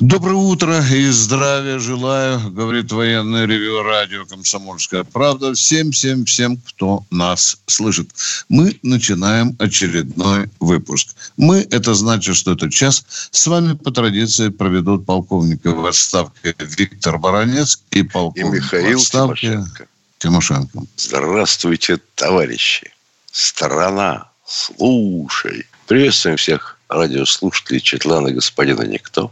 Доброе 0.00 0.36
утро 0.36 0.82
и 0.82 1.10
здравия 1.10 1.78
желаю, 1.78 2.50
говорит 2.52 2.90
военное 2.90 3.44
ревю 3.44 3.82
радио 3.82 4.24
«Комсомольская 4.24 5.04
правда». 5.04 5.52
Всем, 5.52 5.92
всем, 5.92 6.24
всем, 6.24 6.56
кто 6.56 7.04
нас 7.10 7.58
слышит. 7.66 8.08
Мы 8.48 8.78
начинаем 8.82 9.54
очередной 9.58 10.48
выпуск. 10.58 11.14
Мы, 11.36 11.68
это 11.70 11.92
значит, 11.92 12.34
что 12.36 12.52
этот 12.52 12.72
час 12.72 13.04
с 13.30 13.46
вами 13.46 13.74
по 13.74 13.90
традиции 13.90 14.48
проведут 14.48 15.04
полковник 15.04 15.66
в 15.66 15.84
отставке 15.84 16.54
Виктор 16.58 17.18
Баранец 17.18 17.82
и 17.90 18.02
полковник 18.02 18.54
и 18.54 18.56
Михаил 18.56 18.98
в 18.98 19.02
отставке 19.02 19.48
Тимошенко. 19.48 19.86
Тимошенко. 20.18 20.78
Здравствуйте, 20.96 22.00
товарищи. 22.14 22.90
Страна, 23.30 24.30
слушай. 24.46 25.66
Приветствуем 25.86 26.38
всех 26.38 26.78
радиослушателей 26.88 27.80
Четлана 27.80 28.32
господина 28.32 28.82
Никто. 28.82 29.30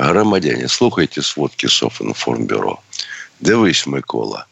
Громадяне, 0.00 0.66
слухайте 0.68 1.20
сводки 1.20 1.66
Софинформбюро. 1.66 2.80
Дивись, 3.40 3.86
Микола. 3.86 4.46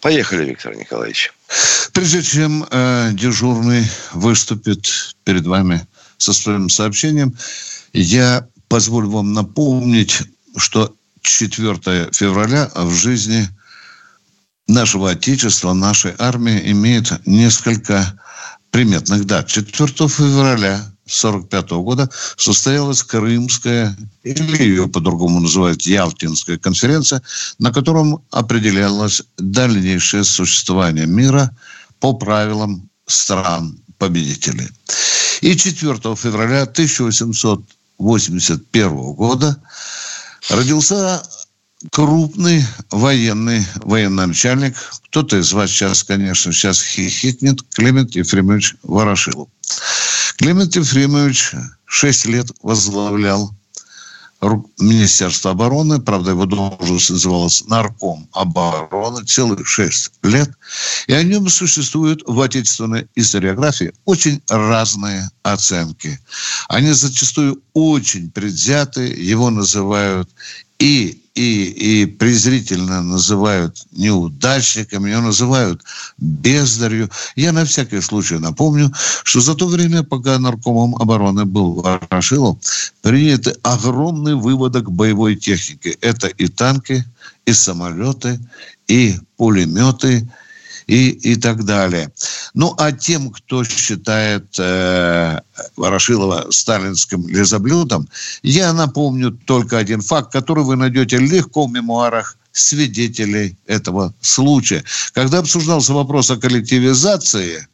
Поехали, 0.00 0.44
Виктор 0.44 0.76
Николаевич. 0.76 1.32
Прежде 1.92 2.22
чем 2.22 2.66
э, 2.70 3.10
дежурный 3.12 3.86
выступит 4.12 5.14
перед 5.24 5.46
вами 5.46 5.86
со 6.18 6.34
своим 6.34 6.68
сообщением, 6.68 7.34
я 7.94 8.46
позволю 8.68 9.08
вам 9.10 9.32
напомнить, 9.32 10.22
что 10.58 10.94
4 11.22 12.10
февраля 12.12 12.70
в 12.74 12.92
жизни 12.92 13.48
нашего 14.66 15.10
Отечества, 15.10 15.72
нашей 15.72 16.14
армии 16.18 16.70
имеет 16.70 17.26
несколько 17.26 18.20
приметных 18.70 19.24
дат. 19.24 19.46
4 19.46 19.88
февраля 20.08 20.91
1945 21.12 21.70
года 21.84 22.08
состоялась 22.36 23.02
Крымская, 23.02 23.96
или 24.22 24.62
ее 24.62 24.86
по-другому 24.88 25.40
называют 25.40 25.82
Ялтинская 25.82 26.56
конференция, 26.58 27.20
на 27.58 27.72
котором 27.72 28.22
определялось 28.30 29.22
дальнейшее 29.36 30.24
существование 30.24 31.06
мира 31.06 31.54
по 32.00 32.14
правилам 32.14 32.88
стран-победителей. 33.06 34.68
И 35.42 35.54
4 35.56 36.16
февраля 36.16 36.62
1881 36.62 39.12
года 39.12 39.62
родился 40.48 41.22
крупный 41.90 42.64
военный 42.90 43.66
военачальник. 43.76 44.76
Кто-то 45.06 45.38
из 45.38 45.52
вас 45.52 45.70
сейчас, 45.70 46.04
конечно, 46.04 46.52
сейчас 46.52 46.82
хихикнет. 46.82 47.62
Климент 47.74 48.14
Ефремович 48.14 48.76
Ворошилов. 48.82 49.48
Климент 50.36 50.74
Ефремович 50.76 51.52
6 51.86 52.26
лет 52.26 52.50
возглавлял 52.62 53.54
Министерство 54.78 55.52
обороны, 55.52 56.00
правда, 56.00 56.32
его 56.32 56.46
должность 56.46 57.10
называлась 57.10 57.64
Нарком 57.66 58.28
обороны, 58.32 59.24
целых 59.24 59.68
шесть 59.68 60.10
лет. 60.24 60.50
И 61.06 61.12
о 61.12 61.22
нем 61.22 61.48
существуют 61.48 62.22
в 62.26 62.40
отечественной 62.40 63.06
историографии 63.14 63.92
очень 64.04 64.42
разные 64.48 65.30
оценки. 65.44 66.18
Они 66.68 66.90
зачастую 66.90 67.62
очень 67.72 68.32
предвзяты, 68.32 69.02
его 69.02 69.50
называют 69.50 70.28
и 70.80 71.21
и, 71.34 72.02
и 72.02 72.06
презрительно 72.06 73.02
называют 73.02 73.84
неудачником, 73.92 75.06
ее 75.06 75.20
называют 75.20 75.82
бездарью. 76.18 77.10
Я 77.36 77.52
на 77.52 77.64
всякий 77.64 78.00
случай 78.00 78.38
напомню, 78.38 78.92
что 79.24 79.40
за 79.40 79.54
то 79.54 79.66
время, 79.66 80.02
пока 80.02 80.38
наркомом 80.38 80.94
обороны 80.96 81.44
был 81.44 81.80
Ворошилов, 81.80 82.58
приняты 83.00 83.54
огромный 83.62 84.34
выводок 84.34 84.92
боевой 84.92 85.36
техники. 85.36 85.96
Это 86.00 86.26
и 86.26 86.48
танки, 86.48 87.04
и 87.46 87.52
самолеты, 87.52 88.38
и 88.88 89.16
пулеметы, 89.36 90.28
и, 90.92 91.32
и 91.32 91.36
так 91.36 91.64
далее. 91.64 92.12
Ну, 92.52 92.74
а 92.76 92.92
тем, 92.92 93.30
кто 93.30 93.64
считает 93.64 94.44
э, 94.58 95.40
Ворошилова 95.76 96.50
сталинским 96.50 97.26
лизоблюдом, 97.28 98.08
я 98.42 98.74
напомню 98.74 99.30
только 99.30 99.78
один 99.78 100.02
факт, 100.02 100.30
который 100.32 100.64
вы 100.64 100.76
найдете 100.76 101.16
легко 101.16 101.66
в 101.66 101.72
мемуарах 101.72 102.36
свидетелей 102.52 103.56
этого 103.66 104.12
случая. 104.20 104.84
Когда 105.14 105.38
обсуждался 105.38 105.94
вопрос 105.94 106.30
о 106.30 106.36
коллективизации, 106.36 107.66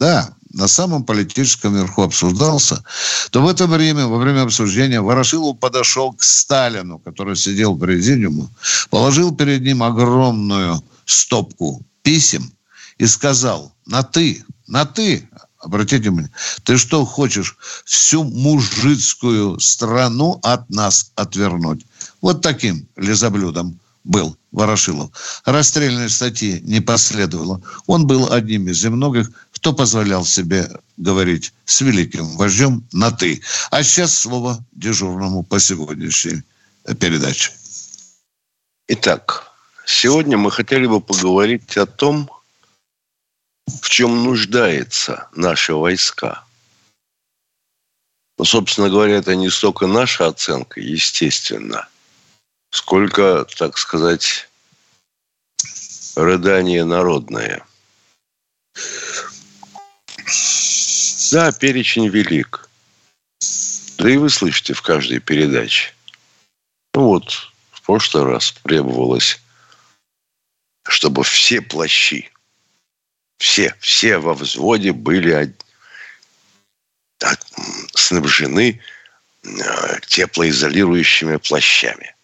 да, 0.00 0.34
на 0.52 0.66
самом 0.66 1.04
политическом 1.04 1.76
верху 1.76 2.02
обсуждался, 2.02 2.82
то 3.30 3.40
в 3.40 3.48
это 3.48 3.68
время, 3.68 4.08
во 4.08 4.18
время 4.18 4.42
обсуждения, 4.42 5.00
Ворошилов 5.00 5.60
подошел 5.60 6.12
к 6.12 6.24
Сталину, 6.24 6.98
который 6.98 7.36
сидел 7.36 7.74
в 7.74 7.78
президиуме, 7.78 8.48
положил 8.90 9.32
перед 9.32 9.62
ним 9.62 9.84
огромную 9.84 10.82
стопку 11.06 11.80
писем 12.02 12.53
и 12.98 13.06
сказал, 13.06 13.74
на 13.86 14.02
ты, 14.02 14.44
на 14.66 14.84
ты, 14.84 15.28
обратите 15.58 16.10
внимание, 16.10 16.30
ты 16.62 16.76
что 16.76 17.04
хочешь 17.04 17.56
всю 17.84 18.24
мужицкую 18.24 19.60
страну 19.60 20.38
от 20.42 20.68
нас 20.70 21.12
отвернуть? 21.14 21.84
Вот 22.20 22.42
таким 22.42 22.88
лизоблюдом 22.96 23.78
был 24.04 24.36
Ворошилов. 24.52 25.10
Расстрельной 25.44 26.10
статьи 26.10 26.60
не 26.62 26.80
последовало. 26.80 27.60
Он 27.86 28.06
был 28.06 28.32
одним 28.32 28.68
из 28.68 28.84
немногих, 28.84 29.30
кто 29.52 29.72
позволял 29.72 30.24
себе 30.24 30.70
говорить 30.96 31.52
с 31.64 31.80
великим 31.80 32.36
вождем 32.36 32.86
на 32.92 33.10
«ты». 33.10 33.42
А 33.70 33.82
сейчас 33.82 34.16
слово 34.16 34.64
дежурному 34.72 35.42
по 35.42 35.58
сегодняшней 35.58 36.42
передаче. 37.00 37.52
Итак, 38.88 39.50
сегодня 39.86 40.36
мы 40.36 40.50
хотели 40.50 40.86
бы 40.86 41.00
поговорить 41.00 41.76
о 41.78 41.86
том, 41.86 42.30
в 43.66 43.88
чем 43.88 44.24
нуждаются 44.24 45.28
наши 45.32 45.74
войска. 45.74 46.44
Ну, 48.36 48.44
собственно 48.44 48.90
говоря, 48.90 49.16
это 49.16 49.34
не 49.36 49.48
столько 49.50 49.86
наша 49.86 50.26
оценка, 50.26 50.80
естественно, 50.80 51.88
сколько, 52.70 53.46
так 53.56 53.78
сказать, 53.78 54.48
рыдание 56.16 56.84
народное. 56.84 57.64
Да, 61.30 61.52
перечень 61.52 62.08
велик. 62.08 62.68
Да 63.98 64.10
и 64.10 64.16
вы 64.16 64.28
слышите 64.28 64.74
в 64.74 64.82
каждой 64.82 65.20
передаче. 65.20 65.94
Ну 66.92 67.04
вот, 67.04 67.52
в 67.70 67.82
прошлый 67.82 68.24
раз 68.24 68.52
требовалось, 68.62 69.40
чтобы 70.86 71.22
все 71.24 71.60
плащи 71.60 72.30
все, 73.38 73.74
все 73.80 74.18
во 74.18 74.34
взводе 74.34 74.92
были 74.92 75.54
снабжены 77.94 78.80
э, 79.42 80.00
теплоизолирующими 80.06 81.36
плащами. 81.36 82.14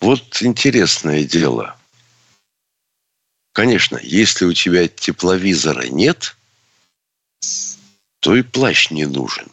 Вот 0.00 0.42
интересное 0.42 1.24
дело. 1.24 1.76
Конечно, 3.52 3.98
если 4.02 4.44
у 4.44 4.52
тебя 4.52 4.86
тепловизора 4.86 5.86
нет, 5.86 6.36
то 8.20 8.36
и 8.36 8.42
плащ 8.42 8.90
не 8.90 9.06
нужен. 9.06 9.50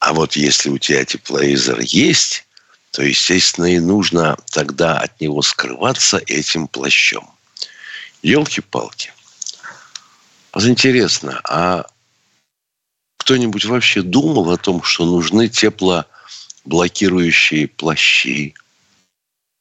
А 0.00 0.12
вот 0.12 0.36
если 0.36 0.70
у 0.70 0.78
тебя 0.78 1.04
тепловизор 1.04 1.80
есть, 1.80 2.44
то, 2.90 3.02
естественно, 3.02 3.66
и 3.66 3.78
нужно 3.78 4.36
тогда 4.50 4.98
от 4.98 5.20
него 5.20 5.42
скрываться 5.42 6.20
этим 6.26 6.66
плащом. 6.66 7.35
Елки-палки. 8.26 9.12
Вот 10.52 10.64
интересно, 10.64 11.40
а 11.44 11.86
кто-нибудь 13.18 13.64
вообще 13.66 14.02
думал 14.02 14.50
о 14.50 14.56
том, 14.56 14.82
что 14.82 15.04
нужны 15.04 15.48
теплоблокирующие 15.48 17.68
плащи? 17.68 18.56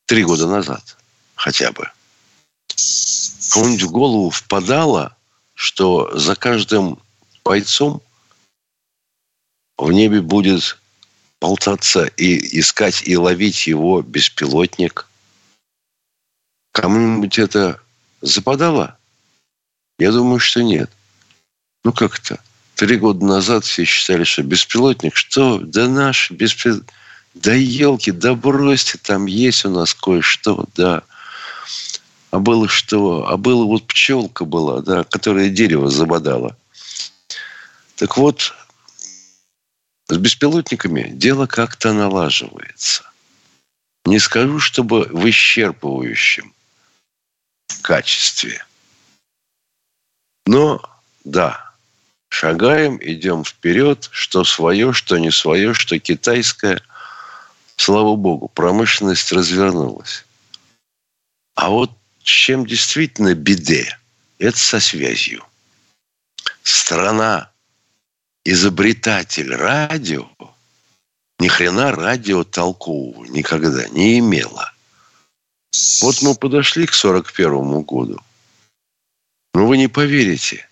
Три 0.07 0.23
года 0.23 0.47
назад 0.47 0.97
хотя 1.35 1.71
бы. 1.73 1.91
Кому-нибудь 3.51 3.83
в 3.83 3.91
голову 3.91 4.31
впадало, 4.31 5.15
что 5.53 6.09
за 6.17 6.35
каждым 6.35 6.99
бойцом 7.43 8.01
в 9.77 9.91
небе 9.91 10.21
будет 10.21 10.79
болтаться 11.39 12.05
и 12.05 12.59
искать 12.59 13.07
и 13.07 13.15
ловить 13.15 13.67
его 13.67 14.01
беспилотник? 14.01 15.07
Кому-нибудь 16.71 17.37
это 17.37 17.79
западало? 18.25 18.97
Я 19.97 20.11
думаю, 20.11 20.39
что 20.39 20.63
нет. 20.63 20.89
Ну 21.83 21.93
как 21.93 22.19
то 22.19 22.39
Три 22.75 22.97
года 22.97 23.25
назад 23.25 23.63
все 23.63 23.85
считали, 23.85 24.25
что 24.25 24.43
беспилотник, 24.43 25.15
что? 25.15 25.59
Да 25.59 25.87
наш 25.87 26.29
беспилотник. 26.31 26.91
Да 27.33 27.53
елки, 27.53 28.11
да 28.11 28.33
бросьте, 28.33 28.97
там 28.97 29.25
есть 29.25 29.65
у 29.65 29.69
нас 29.69 29.93
кое-что, 29.93 30.65
да. 30.75 31.03
А 32.31 32.39
было 32.39 32.67
что? 32.67 33.27
А 33.27 33.37
было 33.37 33.65
вот 33.65 33.87
пчелка 33.87 34.45
была, 34.45 34.81
да, 34.81 35.03
которая 35.03 35.49
дерево 35.49 35.89
забодала. 35.89 36.57
Так 37.95 38.17
вот, 38.17 38.53
с 40.07 40.17
беспилотниками 40.17 41.09
дело 41.13 41.45
как-то 41.45 41.93
налаживается. 41.93 43.03
Не 44.05 44.19
скажу, 44.19 44.59
чтобы 44.59 45.09
в 45.11 45.25
исчерпывающем 45.29 46.54
качестве. 47.85 48.65
Но, 50.45 50.81
да, 51.23 51.71
шагаем, 52.29 52.99
идем 53.01 53.43
вперед, 53.43 54.09
что 54.11 54.43
свое, 54.43 54.91
что 54.93 55.17
не 55.17 55.31
свое, 55.31 55.73
что 55.73 55.99
китайское. 55.99 56.81
Слава 57.77 58.15
богу, 58.15 58.47
промышленность 58.47 59.31
развернулась. 59.31 60.25
А 61.55 61.69
вот 61.69 61.91
чем 62.23 62.65
действительно 62.65 63.35
беде, 63.35 63.97
это 64.39 64.57
со 64.57 64.79
связью. 64.79 65.45
Страна, 66.63 67.51
изобретатель 68.43 69.53
радио, 69.53 70.27
ни 71.39 71.47
хрена 71.47 71.91
радио 71.91 72.43
толкового 72.43 73.25
никогда 73.25 73.87
не 73.89 74.19
имела. 74.19 74.74
Вот 76.01 76.21
мы 76.21 76.35
подошли 76.35 76.85
к 76.85 76.93
41 76.93 77.81
году. 77.81 78.21
Но 79.53 79.67
вы 79.67 79.77
не 79.77 79.87
поверите, 79.87 80.67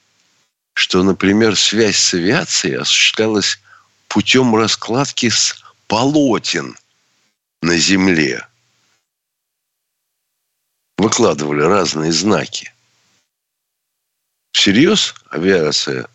что, 0.74 1.04
например, 1.04 1.56
связь 1.56 1.98
с 1.98 2.14
авиацией 2.14 2.78
осуществлялась 2.78 3.60
путем 4.08 4.56
раскладки 4.56 5.30
с 5.30 5.56
полотен 5.88 6.78
на 7.62 7.78
Земле. 7.78 8.46
Выкладывали 10.98 11.62
разные 11.62 12.12
знаки. 12.12 12.74
Всерьез 14.52 15.16
авиация 15.30 16.08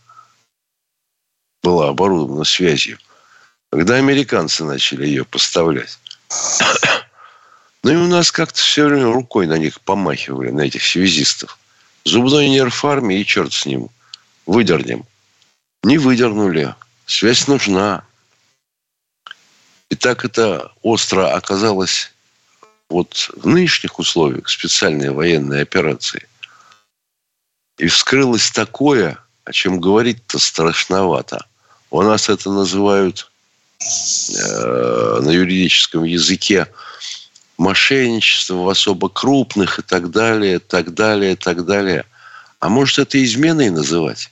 была 1.62 1.88
оборудована 1.88 2.44
связью, 2.44 2.98
когда 3.70 3.96
американцы 3.96 4.64
начали 4.64 5.06
ее 5.06 5.24
поставлять. 5.24 5.98
Ну 7.88 7.94
и 7.94 7.96
у 7.96 8.06
нас 8.06 8.30
как-то 8.30 8.60
все 8.60 8.84
время 8.84 9.06
рукой 9.06 9.46
на 9.46 9.56
них 9.56 9.80
помахивали, 9.80 10.50
на 10.50 10.60
этих 10.60 10.84
связистов. 10.84 11.58
Зубной 12.04 12.50
нерв 12.50 12.84
армии 12.84 13.18
и 13.18 13.24
черт 13.24 13.54
с 13.54 13.64
ним. 13.64 13.88
Выдернем. 14.44 15.06
Не 15.82 15.96
выдернули. 15.96 16.74
Связь 17.06 17.46
нужна. 17.46 18.04
И 19.88 19.94
так 19.94 20.26
это 20.26 20.70
остро 20.82 21.32
оказалось 21.32 22.12
вот 22.90 23.30
в 23.34 23.46
нынешних 23.46 23.98
условиях 23.98 24.50
специальной 24.50 25.08
военной 25.08 25.62
операции. 25.62 26.28
И 27.78 27.86
вскрылось 27.86 28.50
такое, 28.50 29.16
о 29.44 29.52
чем 29.52 29.80
говорить-то 29.80 30.38
страшновато. 30.38 31.46
У 31.90 32.02
нас 32.02 32.28
это 32.28 32.50
называют 32.50 33.30
э, 33.80 35.20
на 35.22 35.30
юридическом 35.30 36.04
языке 36.04 36.68
мошенничество 37.58 38.54
в 38.54 38.68
особо 38.68 39.08
крупных 39.08 39.80
и 39.80 39.82
так 39.82 40.10
далее, 40.10 40.60
так 40.60 40.94
далее, 40.94 41.36
так 41.36 41.64
далее. 41.64 42.04
А 42.60 42.68
может, 42.68 42.98
это 42.98 43.22
изменой 43.22 43.70
называть? 43.70 44.30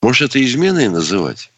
Может, 0.00 0.30
это 0.30 0.44
изменой 0.44 0.88
называть? 0.88 1.50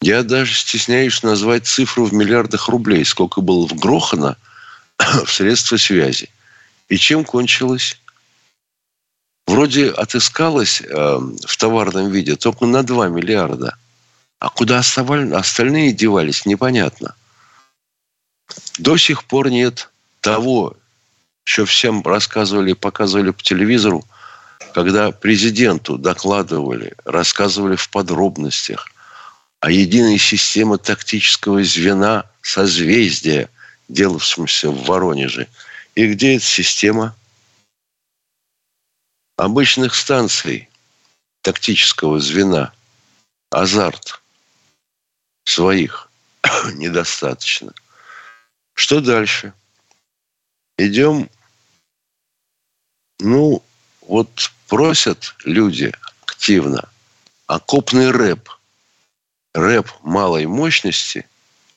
Я 0.00 0.22
даже 0.22 0.54
стесняюсь 0.54 1.22
назвать 1.22 1.66
цифру 1.66 2.04
в 2.04 2.14
миллиардах 2.14 2.68
рублей, 2.68 3.04
сколько 3.04 3.40
было 3.40 3.66
вгрохано 3.66 4.36
в 4.98 5.28
средства 5.28 5.76
связи. 5.76 6.30
И 6.88 6.96
чем 6.96 7.24
кончилось? 7.24 8.00
Вроде 9.46 9.90
отыскалось 9.90 10.80
э, 10.80 10.86
в 10.88 11.56
товарном 11.56 12.10
виде 12.10 12.36
только 12.36 12.66
на 12.66 12.82
2 12.82 13.08
миллиарда. 13.08 13.76
А 14.38 14.50
куда 14.50 14.80
остальные 14.80 15.92
девались, 15.92 16.44
непонятно. 16.44 17.14
До 18.78 18.96
сих 18.96 19.24
пор 19.24 19.50
нет 19.50 19.90
того, 20.20 20.76
что 21.44 21.64
всем 21.64 22.02
рассказывали 22.02 22.74
показывали 22.74 23.30
по 23.30 23.42
телевизору, 23.42 24.04
когда 24.74 25.10
президенту 25.10 25.96
докладывали, 25.96 26.94
рассказывали 27.04 27.76
в 27.76 27.88
подробностях 27.88 28.92
о 29.60 29.70
единой 29.70 30.18
системе 30.18 30.76
тактического 30.76 31.64
звена 31.64 32.26
созвездия, 32.42 33.48
делавшемся 33.88 34.70
в 34.70 34.84
Воронеже. 34.84 35.48
И 35.94 36.06
где 36.12 36.36
эта 36.36 36.44
система? 36.44 37.16
Обычных 39.36 39.94
станций 39.94 40.68
тактического 41.42 42.20
звена. 42.20 42.72
Азарт 43.50 44.20
своих 45.46 46.10
недостаточно. 46.74 47.72
Что 48.74 49.00
дальше? 49.00 49.54
Идем, 50.76 51.30
ну, 53.18 53.62
вот 54.02 54.52
просят 54.68 55.34
люди 55.44 55.92
активно 56.26 56.88
окопный 57.46 58.10
рэп– 58.10 58.50
рэп 59.56 59.90
малой 60.02 60.46
мощности, 60.46 61.26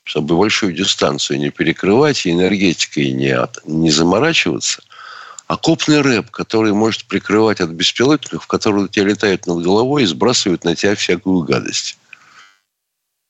чтобы 0.04 0.36
большую 0.36 0.74
дистанцию 0.74 1.40
не 1.40 1.50
перекрывать 1.50 2.26
и 2.26 2.32
энергетикой 2.32 3.12
не, 3.12 3.30
от, 3.30 3.66
не 3.66 3.90
заморачиваться, 3.90 4.84
окопный 5.48 6.02
рэп, 6.02 6.30
который 6.30 6.74
может 6.74 7.06
прикрывать 7.06 7.62
от 7.62 7.70
беспилотников, 7.70 8.48
которые 8.48 8.86
у 8.86 8.88
тебя 8.88 9.06
летают 9.06 9.48
над 9.48 9.64
головой 9.64 10.04
и 10.04 10.08
сбрасывают 10.08 10.64
на 10.64 10.76
тебя 10.76 10.96
всякую 10.96 11.44
гадость. 11.44 11.98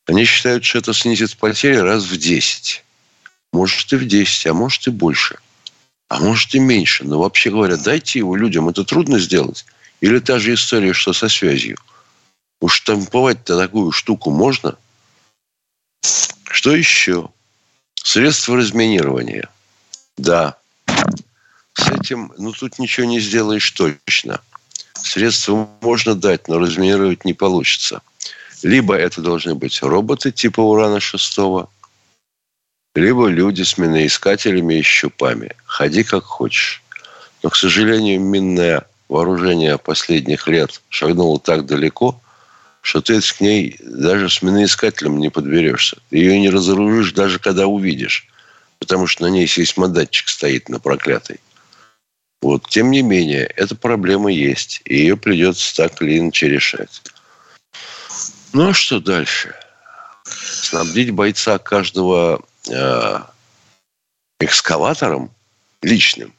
Они 0.10 0.26
считают, 0.26 0.66
что 0.66 0.80
это 0.80 0.94
снизит 0.94 1.38
потери 1.38 1.78
раз 1.78 2.04
в 2.04 2.18
10. 2.18 2.84
Может 3.54 3.94
и 3.94 3.96
в 3.96 4.08
10, 4.08 4.48
а 4.48 4.54
может 4.54 4.88
и 4.88 4.90
больше. 4.92 5.38
А 6.10 6.20
может 6.20 6.54
и 6.56 6.60
меньше. 6.60 7.04
Но 7.06 7.20
вообще 7.20 7.52
говоря, 7.52 7.78
дайте 7.78 8.20
его 8.20 8.36
людям. 8.36 8.68
Это 8.68 8.84
трудно 8.84 9.20
сделать. 9.20 9.66
Или 10.02 10.20
та 10.20 10.40
же 10.40 10.54
история, 10.54 10.94
что 10.94 11.14
со 11.14 11.30
связью– 11.30 11.78
Уж 12.62 12.74
штамповать-то 12.74 13.58
такую 13.58 13.92
штуку 13.92 14.32
можно? 14.32 14.78
Что 16.52 16.76
еще? 16.76 17.30
Средства 17.96 18.58
разминирования. 18.58 19.50
Да. 20.18 20.58
С 21.74 21.88
этим, 21.88 22.34
ну, 22.38 22.52
тут 22.52 22.80
ничего 22.80 23.06
не 23.06 23.20
сделаешь 23.20 23.70
точно. 23.72 24.42
Средства 24.94 25.70
можно 25.82 26.16
дать, 26.16 26.50
но 26.50 26.60
разминировать 26.60 27.24
не 27.24 27.34
получится. 27.34 28.02
Либо 28.64 28.96
это 28.96 29.22
должны 29.22 29.56
быть 29.56 29.82
роботы 29.82 30.32
типа 30.32 30.62
Урана-6, 30.62 31.68
либо 32.96 33.28
люди 33.28 33.64
с 33.64 33.78
миноискателями 33.78 34.76
и 34.76 34.82
щупами. 34.82 35.56
Ходи 35.66 36.04
как 36.04 36.24
хочешь. 36.24 36.84
Но, 37.44 37.50
к 37.50 37.56
сожалению, 37.56 38.20
минное 38.20 38.86
вооружение 39.08 39.78
последних 39.78 40.48
лет 40.48 40.82
шагнуло 40.90 41.40
так 41.40 41.66
далеко– 41.66 42.20
что 42.82 43.02
ты 43.02 43.20
к 43.22 43.42
ней 43.42 43.76
даже 43.82 44.30
с 44.30 44.42
миноискателем 44.42 45.20
не 45.20 45.30
подберешься. 45.30 45.98
Ты 46.10 46.18
ее 46.18 46.40
не 46.40 46.50
разоружишь 46.50 47.14
даже 47.14 47.40
когда 47.40 47.68
увидишь. 47.68 48.28
Потому 48.80 49.08
что 49.08 49.24
на 49.24 49.28
ней 49.28 49.48
сейсмодатчик 49.48 50.30
стоит 50.30 50.70
на 50.70 50.80
проклятой. 50.80 51.40
Вот. 52.42 52.68
Тем 52.70 52.92
не 52.92 53.02
менее, 53.02 53.46
эта 53.46 53.76
проблема 53.76 54.32
есть. 54.32 54.82
И 54.86 54.98
ее 54.98 55.18
придется 55.18 55.76
так 55.76 56.02
или 56.02 56.18
иначе 56.18 56.48
решать. 56.48 57.02
Ну, 58.52 58.70
а 58.70 58.74
что 58.74 59.00
дальше? 59.00 59.56
Снабдить 60.24 61.12
бойца 61.12 61.60
каждого 61.60 62.42
э, 62.68 63.20
экскаватором 64.40 65.32
личным, 65.82 66.34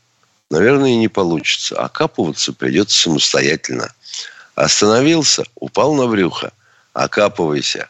наверное, 0.51 0.97
не 0.97 1.09
получится. 1.09 1.81
Окапываться 1.81 2.53
придется 2.53 3.01
самостоятельно. 3.01 3.93
Остановился, 4.55 5.45
упал 5.55 5.95
на 5.95 6.07
брюхо, 6.07 6.53
окапывайся. 6.93 7.89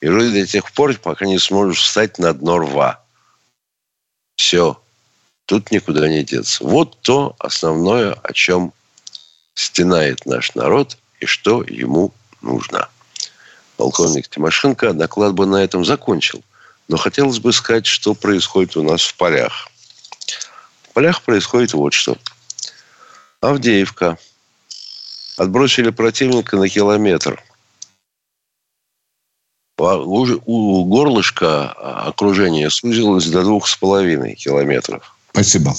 И 0.00 0.08
жди 0.08 0.40
до 0.40 0.46
тех 0.46 0.70
пор, 0.72 0.94
пока 0.94 1.26
не 1.26 1.38
сможешь 1.38 1.80
встать 1.80 2.18
на 2.18 2.32
дно 2.32 2.58
рва. 2.58 3.02
Все. 4.36 4.80
Тут 5.46 5.70
никуда 5.70 6.08
не 6.08 6.22
деться. 6.22 6.64
Вот 6.64 6.98
то 7.00 7.34
основное, 7.38 8.12
о 8.12 8.32
чем 8.32 8.72
стенает 9.54 10.26
наш 10.26 10.54
народ 10.54 10.98
и 11.20 11.26
что 11.26 11.62
ему 11.62 12.12
нужно. 12.42 12.88
Полковник 13.76 14.28
Тимошенко 14.28 14.92
доклад 14.92 15.34
бы 15.34 15.46
на 15.46 15.56
этом 15.56 15.84
закончил. 15.84 16.42
Но 16.88 16.96
хотелось 16.96 17.38
бы 17.38 17.52
сказать, 17.52 17.86
что 17.86 18.14
происходит 18.14 18.76
у 18.76 18.82
нас 18.82 19.02
в 19.02 19.14
полях. 19.16 19.68
В 20.82 20.92
полях 20.92 21.22
происходит 21.22 21.72
вот 21.72 21.92
что. 21.92 22.16
Авдеевка. 23.40 24.18
Отбросили 25.36 25.90
противника 25.90 26.56
на 26.56 26.68
километр. 26.68 27.42
У 29.76 30.84
горлышка 30.84 31.70
окружения 31.72 32.70
сузилось 32.70 33.26
до 33.26 33.42
двух 33.42 33.68
с 33.68 33.76
половиной 33.76 34.34
километров. 34.34 35.14
Спасибо. 35.32 35.74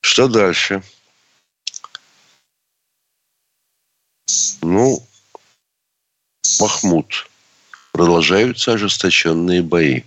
Что 0.00 0.26
дальше? 0.26 0.82
Ну, 4.62 5.06
Махмуд. 6.58 7.28
Продолжаются 7.92 8.72
ожесточенные 8.72 9.62
бои. 9.62 10.02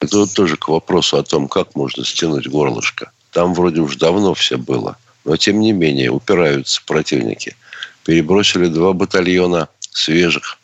Это 0.00 0.18
вот 0.18 0.34
тоже 0.34 0.56
к 0.56 0.68
вопросу 0.68 1.16
о 1.16 1.22
том, 1.22 1.48
как 1.48 1.74
можно 1.74 2.04
стянуть 2.04 2.48
горлышко. 2.48 3.12
Там 3.30 3.54
вроде 3.54 3.80
уж 3.80 3.96
давно 3.96 4.34
все 4.34 4.58
было. 4.58 4.98
Но, 5.24 5.36
тем 5.36 5.60
не 5.60 5.72
менее, 5.72 6.10
упираются 6.10 6.82
противники. 6.84 7.56
Перебросили 8.04 8.66
два 8.66 8.92
батальона 8.92 9.68
свежих 9.80 10.58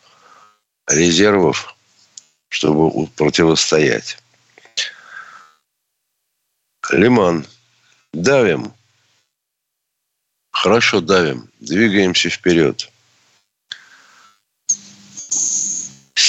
резервов, 0.87 1.75
чтобы 2.49 3.07
противостоять. 3.07 4.17
Лиман. 6.91 7.47
Давим. 8.13 8.73
Хорошо 10.51 10.99
давим. 10.99 11.49
Двигаемся 11.59 12.29
вперед. 12.29 12.90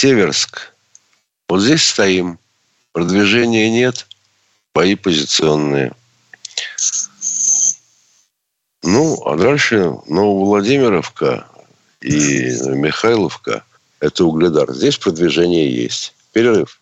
Северск. 0.02 0.72
Вот 1.48 1.60
здесь 1.60 1.84
стоим. 1.84 2.40
Продвижения 2.90 3.70
нет. 3.70 4.08
Бои 4.74 4.96
позиционные. 4.96 5.92
Ну, 8.82 9.22
а 9.24 9.36
дальше 9.36 9.94
Нововладимировка 10.08 11.46
и 12.00 12.50
Михайловка– 12.70 13.62
это 14.00 14.24
Угледар. 14.24 14.72
Здесь 14.72 14.98
продвижение 14.98 15.72
есть. 15.72 16.14
Перерыв. 16.32 16.80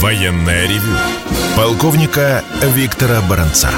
Военная 0.00 0.66
ревю. 0.66 0.96
Полковника 1.54 2.42
Виктора 2.74 3.20
Баранца. 3.30 3.70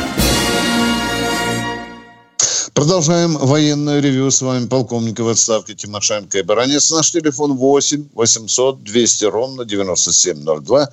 Продолжаем 2.74 3.38
военное 3.38 4.00
ревю. 4.00 4.30
С 4.30 4.42
вами 4.42 4.66
полковник 4.68 5.20
в 5.20 5.28
отставке 5.28 5.74
Тимошенко 5.74 6.38
и 6.38 6.42
Баранец. 6.42 6.90
Наш 6.90 7.12
телефон 7.12 7.52
8 7.52 8.08
800 8.12 8.82
200 8.82 9.24
ровно 9.26 9.64
9702. 9.64 10.88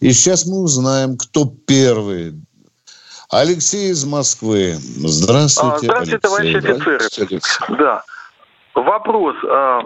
И 0.00 0.12
сейчас 0.12 0.44
мы 0.46 0.62
узнаем, 0.62 1.16
кто 1.16 1.46
первый. 1.66 2.34
Алексей 3.30 3.92
из 3.92 4.04
Москвы. 4.04 4.74
Здравствуйте, 4.76 5.86
а, 5.86 6.04
Здравствуйте, 6.04 6.18
товарищи 6.18 6.56
офицеры. 6.58 7.40
Да. 7.78 8.02
Вопрос. 8.74 9.34
А, 9.48 9.80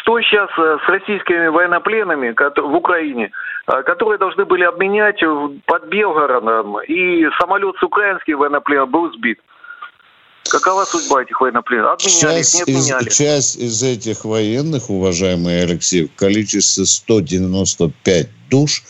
что 0.00 0.20
сейчас 0.20 0.48
э, 0.56 0.78
с 0.86 0.88
российскими 0.88 1.48
военнопленными 1.48 2.32
в 2.32 2.74
Украине, 2.76 3.32
а, 3.66 3.82
которые 3.82 4.18
должны 4.18 4.44
были 4.44 4.62
обменять 4.62 5.20
под 5.66 5.88
Белгородом, 5.88 6.78
и 6.82 7.26
самолет 7.40 7.74
с 7.80 7.82
украинским 7.82 8.38
военнопленом 8.38 8.88
был 8.88 9.12
сбит? 9.14 9.40
Какова 10.48 10.84
судьба 10.84 11.22
этих 11.22 11.40
военнопленных? 11.40 11.92
Обменяли, 11.92 12.20
часть 12.20 12.54
не 12.54 12.62
отменяли. 12.62 13.08
Из, 13.08 13.16
часть 13.16 13.56
из 13.56 13.82
этих 13.82 14.24
военных, 14.24 14.90
уважаемый 14.90 15.62
Алексей, 15.62 16.08
в 16.08 16.14
количестве 16.14 16.84
195 16.84 18.28
душ 18.50 18.82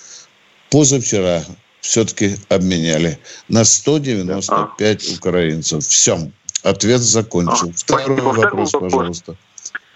позавчера 0.70 1.42
все-таки 1.80 2.36
обменяли 2.48 3.18
на 3.48 3.64
195 3.64 4.48
а. 4.50 5.18
украинцев. 5.18 5.82
Все. 5.84 6.16
Ответ 6.64 7.00
закончил. 7.00 7.68
А, 7.68 7.72
Второй 7.76 8.18
Спасибо. 8.18 8.44
вопрос, 8.44 8.72
пожалуйста. 8.72 9.36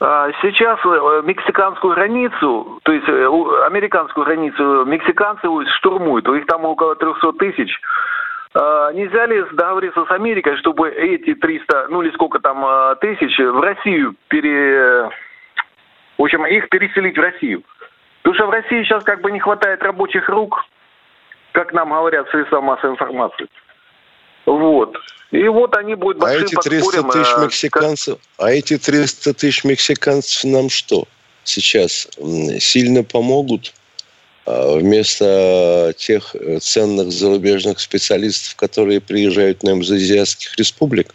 А, 0.01 0.31
сейчас 0.41 0.79
э, 0.85 1.23
мексиканскую 1.25 1.95
границу, 1.95 2.81
то 2.85 2.93
есть 2.93 3.07
э, 3.07 3.27
американскую 3.67 4.25
границу 4.25 4.85
мексиканцы 4.87 5.47
штурмуют. 5.79 6.27
У 6.29 6.35
них 6.35 6.47
там 6.47 6.65
около 6.65 6.97
300 6.97 7.33
тысяч. 7.35 7.71
А, 8.53 8.93
нельзя 8.93 9.27
ли 9.27 9.45
договориться 9.53 10.05
с 10.05 10.11
Америкой, 10.11 10.57
чтобы 10.59 10.91
эти 10.91 11.35
300, 11.35 11.87
ну 11.91 12.03
или 12.03 12.11
сколько 12.13 12.41
там 12.41 12.65
а, 12.65 12.97
тысяч 12.97 13.39
в 13.39 13.61
Россию 13.61 14.17
пере... 14.29 15.09
В 16.19 16.23
общем, 16.23 16.45
их 16.47 16.69
переселить 16.69 17.17
в 17.17 17.21
Россию? 17.21 17.63
Потому 18.23 18.35
что 18.35 18.47
в 18.47 18.51
России 18.51 18.83
сейчас 18.83 19.05
как 19.05 19.23
бы 19.23 19.31
не 19.31 19.41
хватает 19.41 19.83
рабочих 19.83 20.29
рук, 20.29 20.65
как 21.53 21.73
нам 21.73 21.91
говорят 21.91 22.29
средства 22.29 22.61
массовой 22.61 22.95
информации. 22.95 23.47
Вот. 24.47 24.97
И 25.31 25.47
вот 25.49 25.77
они 25.77 25.95
будут 25.95 26.19
а 26.19 26.27
большим 26.27 26.59
а 26.59 26.61
эти 26.61 26.69
300 26.69 27.03
тысяч 27.05 27.33
э, 27.37 27.43
мексиканцев, 27.45 28.19
как... 28.37 28.47
а 28.47 28.51
эти 28.51 28.77
300 28.77 29.35
тысяч 29.35 29.65
мексиканцев 29.65 30.45
нам 30.51 30.69
что? 30.69 31.05
Сейчас 31.45 32.09
сильно 32.59 33.05
помогут? 33.05 33.73
А, 34.47 34.77
вместо 34.77 35.95
тех 35.97 36.35
ценных 36.61 37.13
зарубежных 37.13 37.81
специалистов, 37.81 38.57
которые 38.57 39.01
приезжают 39.01 39.63
нам 39.63 39.81
из 39.81 39.91
азиатских 39.91 40.57
республик? 40.57 41.15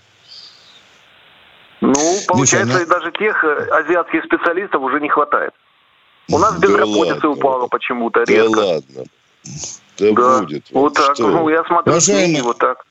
Ну, 1.82 1.94
получается, 2.28 2.80
Миша, 2.80 2.88
даже 2.88 3.12
тех 3.12 3.44
э, 3.44 3.68
азиатских 3.72 4.24
специалистов 4.26 4.82
уже 4.82 5.00
не 5.00 5.10
хватает. 5.10 5.54
У 6.32 6.38
нас 6.38 6.58
безработица 6.58 7.22
да 7.22 7.30
упала 7.30 7.68
почему-то 7.68 8.22
резко. 8.22 8.50
Да 8.50 8.66
ладно. 8.66 9.04
Да, 9.98 10.12
да 10.12 10.40
будет. 10.40 10.66
Вот, 10.72 10.94
так. 10.94 11.16
Что? 11.16 11.28
Ну, 11.28 11.50
я 11.50 11.64
смотрю 11.66 11.92
Уважаемый... 11.92 12.36
СМИ 12.36 12.42
вот 12.42 12.58
так. 12.58 12.86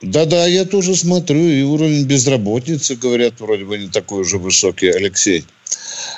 Да-да, 0.00 0.46
я 0.46 0.64
тоже 0.64 0.96
смотрю, 0.96 1.38
и 1.38 1.62
уровень 1.62 2.06
безработицы, 2.06 2.96
говорят, 2.96 3.40
вроде 3.40 3.64
бы 3.64 3.78
не 3.78 3.88
такой 3.88 4.22
уже 4.22 4.38
высокий, 4.38 4.88
Алексей. 4.88 5.46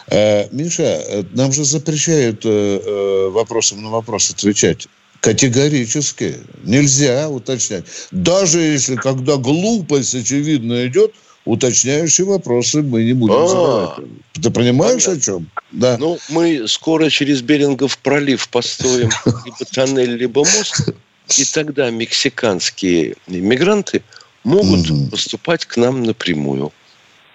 Э, 0.08 0.48
Миша, 0.52 0.82
э, 0.82 1.24
нам 1.32 1.52
же 1.52 1.64
запрещают 1.64 2.44
э, 2.44 2.48
э, 2.48 3.28
вопросом 3.30 3.82
на 3.82 3.90
вопрос 3.90 4.30
отвечать. 4.30 4.88
Категорически. 5.20 6.36
Нельзя 6.64 7.28
уточнять. 7.28 7.84
Даже 8.10 8.60
если, 8.60 8.96
когда 8.96 9.36
глупость 9.36 10.14
очевидно 10.14 10.86
идет, 10.86 11.12
уточняющие 11.44 12.26
вопросы 12.26 12.82
мы 12.82 13.04
не 13.04 13.12
будем 13.14 13.34
А-а-а. 13.34 13.48
задавать. 13.48 14.10
Ты 14.34 14.50
понимаешь, 14.50 15.04
Понятно. 15.04 15.22
о 15.22 15.24
чем? 15.24 15.50
Да. 15.72 15.96
Ну, 15.98 16.18
мы 16.28 16.68
скоро 16.68 17.08
через 17.08 17.40
Берингов 17.40 17.98
пролив 17.98 18.48
построим 18.48 19.10
либо 19.44 19.64
тоннель, 19.72 20.16
либо 20.16 20.40
мост, 20.40 20.90
и 21.38 21.44
тогда 21.44 21.90
мексиканские 21.90 23.16
иммигранты 23.26 24.02
могут 24.44 25.10
поступать 25.10 25.64
к 25.64 25.76
нам 25.76 26.02
напрямую 26.02 26.72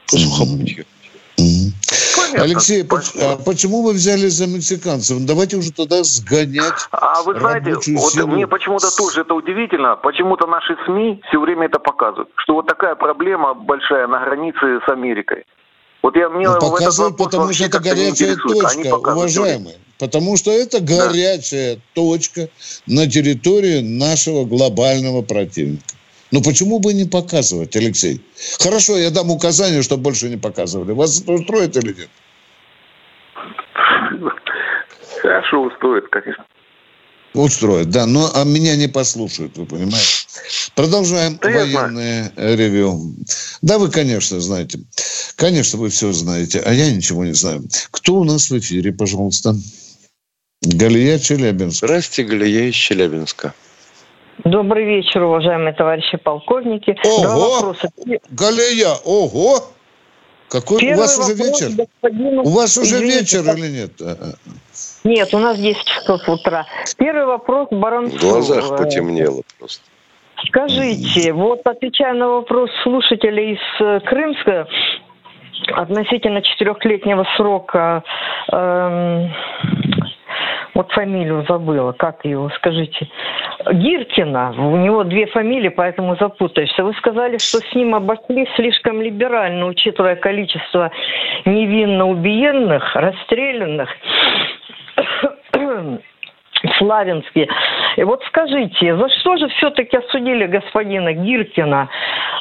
по 0.07 0.17
сухопутью. 0.17 0.85
Понятно. 2.31 2.51
Алексей, 2.51 2.83
Спасибо. 2.83 3.31
а 3.31 3.37
почему 3.37 3.81
вы 3.81 3.93
взяли 3.93 4.27
за 4.27 4.47
мексиканцев? 4.47 5.17
Давайте 5.25 5.57
уже 5.57 5.71
туда 5.71 6.03
сгонять. 6.03 6.87
А 6.91 7.21
вы 7.23 7.37
знаете, 7.37 7.73
вот 7.73 8.13
силу. 8.13 8.27
мне 8.27 8.47
почему-то 8.47 8.89
тоже 8.95 9.21
это 9.21 9.33
удивительно. 9.33 9.95
Почему-то 9.97 10.47
наши 10.47 10.77
СМИ 10.85 11.21
все 11.27 11.39
время 11.39 11.65
это 11.65 11.79
показывают, 11.79 12.29
что 12.35 12.53
вот 12.53 12.67
такая 12.67 12.95
проблема 12.95 13.53
большая 13.53 14.07
на 14.07 14.23
границе 14.23 14.79
с 14.85 14.89
Америкой. 14.89 15.45
Вот 16.01 16.15
я 16.15 16.29
мне 16.29 16.47
ну, 16.47 16.59
показывают, 16.59 17.17
потому 17.17 17.53
что 17.53 17.65
это 17.65 17.79
горячая 17.79 18.35
точка, 18.35 18.95
уважаемые. 18.95 19.75
Потому 19.99 20.35
что 20.35 20.51
это 20.51 20.79
горячая 20.79 21.75
да. 21.75 21.81
точка 21.93 22.49
на 22.87 23.07
территории 23.07 23.81
нашего 23.81 24.45
глобального 24.45 25.21
противника. 25.21 25.83
Ну 26.31 26.41
почему 26.41 26.79
бы 26.79 26.93
не 26.93 27.05
показывать, 27.05 27.75
Алексей? 27.75 28.21
Хорошо, 28.59 28.97
я 28.97 29.11
дам 29.11 29.29
указание, 29.29 29.83
чтобы 29.83 30.03
больше 30.03 30.29
не 30.29 30.37
показывали. 30.37 30.93
Вас 30.93 31.21
это 31.21 31.33
устроит 31.33 31.75
или 31.75 31.93
нет? 31.93 32.09
Хорошо, 35.21 35.61
устроит, 35.61 36.07
конечно. 36.09 36.45
Устроит, 37.33 37.89
да, 37.89 38.05
но 38.05 38.29
а 38.33 38.43
меня 38.43 38.75
не 38.75 38.87
послушают, 38.87 39.55
вы 39.55 39.65
понимаете. 39.65 40.27
Продолжаем 40.75 41.37
да 41.41 41.49
военное 41.49 42.33
ревю. 42.35 42.99
Да, 43.61 43.77
вы, 43.77 43.89
конечно, 43.89 44.39
знаете. 44.39 44.79
Конечно, 45.37 45.79
вы 45.79 45.89
все 45.89 46.11
знаете, 46.11 46.61
а 46.65 46.73
я 46.73 46.91
ничего 46.91 47.23
не 47.23 47.33
знаю. 47.33 47.61
Кто 47.91 48.15
у 48.15 48.23
нас 48.23 48.49
в 48.49 48.57
эфире, 48.57 48.91
пожалуйста? 48.91 49.53
Галия 50.61 51.19
Челябинск. 51.19 51.85
Здравствуйте, 51.85 52.29
Галия 52.29 52.63
из 52.65 52.75
Челябинска. 52.75 53.53
Добрый 54.43 54.85
вечер, 54.85 55.21
уважаемые 55.21 55.73
товарищи 55.73 56.17
полковники. 56.17 56.97
Ого! 57.03 57.23
Два 57.23 57.37
вопроса. 57.37 57.89
Галия, 58.31 58.93
ого! 59.05 59.71
Какой 60.51 60.81
Первый 60.81 60.95
у 60.95 60.99
вас 60.99 61.17
уже 61.17 61.33
вечер? 61.33 61.69
Господину... 61.69 62.43
У 62.43 62.49
вас 62.49 62.77
уже 62.77 62.97
Извините, 62.97 63.37
вечер 63.37 63.55
или 63.55 63.67
нет? 63.69 63.91
Нет, 65.03 65.33
у 65.33 65.39
нас 65.39 65.57
10 65.57 65.83
часов 65.83 66.27
утра. 66.29 66.65
Первый 66.97 67.25
вопрос 67.25 67.67
Баранцу. 67.71 68.17
В 68.17 68.21
глазах 68.21 68.77
потемнело 68.77 69.41
просто. 69.57 69.83
Скажите, 70.47 71.33
вот 71.33 71.61
отвечая 71.65 72.13
на 72.13 72.27
вопрос 72.27 72.69
слушателя 72.83 73.53
из 73.53 73.59
э, 73.79 73.99
Крымска 74.01 74.67
относительно 75.75 76.41
четырехлетнего 76.41 77.25
срока, 77.37 78.03
эм, 78.51 79.31
вот 80.73 80.91
фамилию 80.93 81.45
забыла, 81.47 81.91
как 81.91 82.25
его, 82.25 82.49
скажите, 82.57 83.07
Гиркина, 83.71 84.55
у 84.57 84.77
него 84.77 85.03
две 85.03 85.27
фамилии, 85.27 85.69
поэтому 85.69 86.15
запутаешься. 86.15 86.83
Вы 86.83 86.93
сказали, 86.93 87.37
что 87.37 87.59
с 87.59 87.75
ним 87.75 87.93
обошли 87.93 88.47
слишком 88.55 89.01
либерально, 89.01 89.67
учитывая 89.67 90.15
количество 90.15 90.91
невинно 91.45 92.07
убиенных, 92.07 92.95
расстрелянных. 92.95 93.89
Славянске. 96.77 97.47
И 97.97 98.03
вот 98.03 98.21
скажите, 98.27 98.95
за 98.95 99.09
что 99.19 99.37
же 99.37 99.47
все-таки 99.57 99.97
осудили 99.97 100.45
господина 100.45 101.13
Гиркина? 101.13 101.89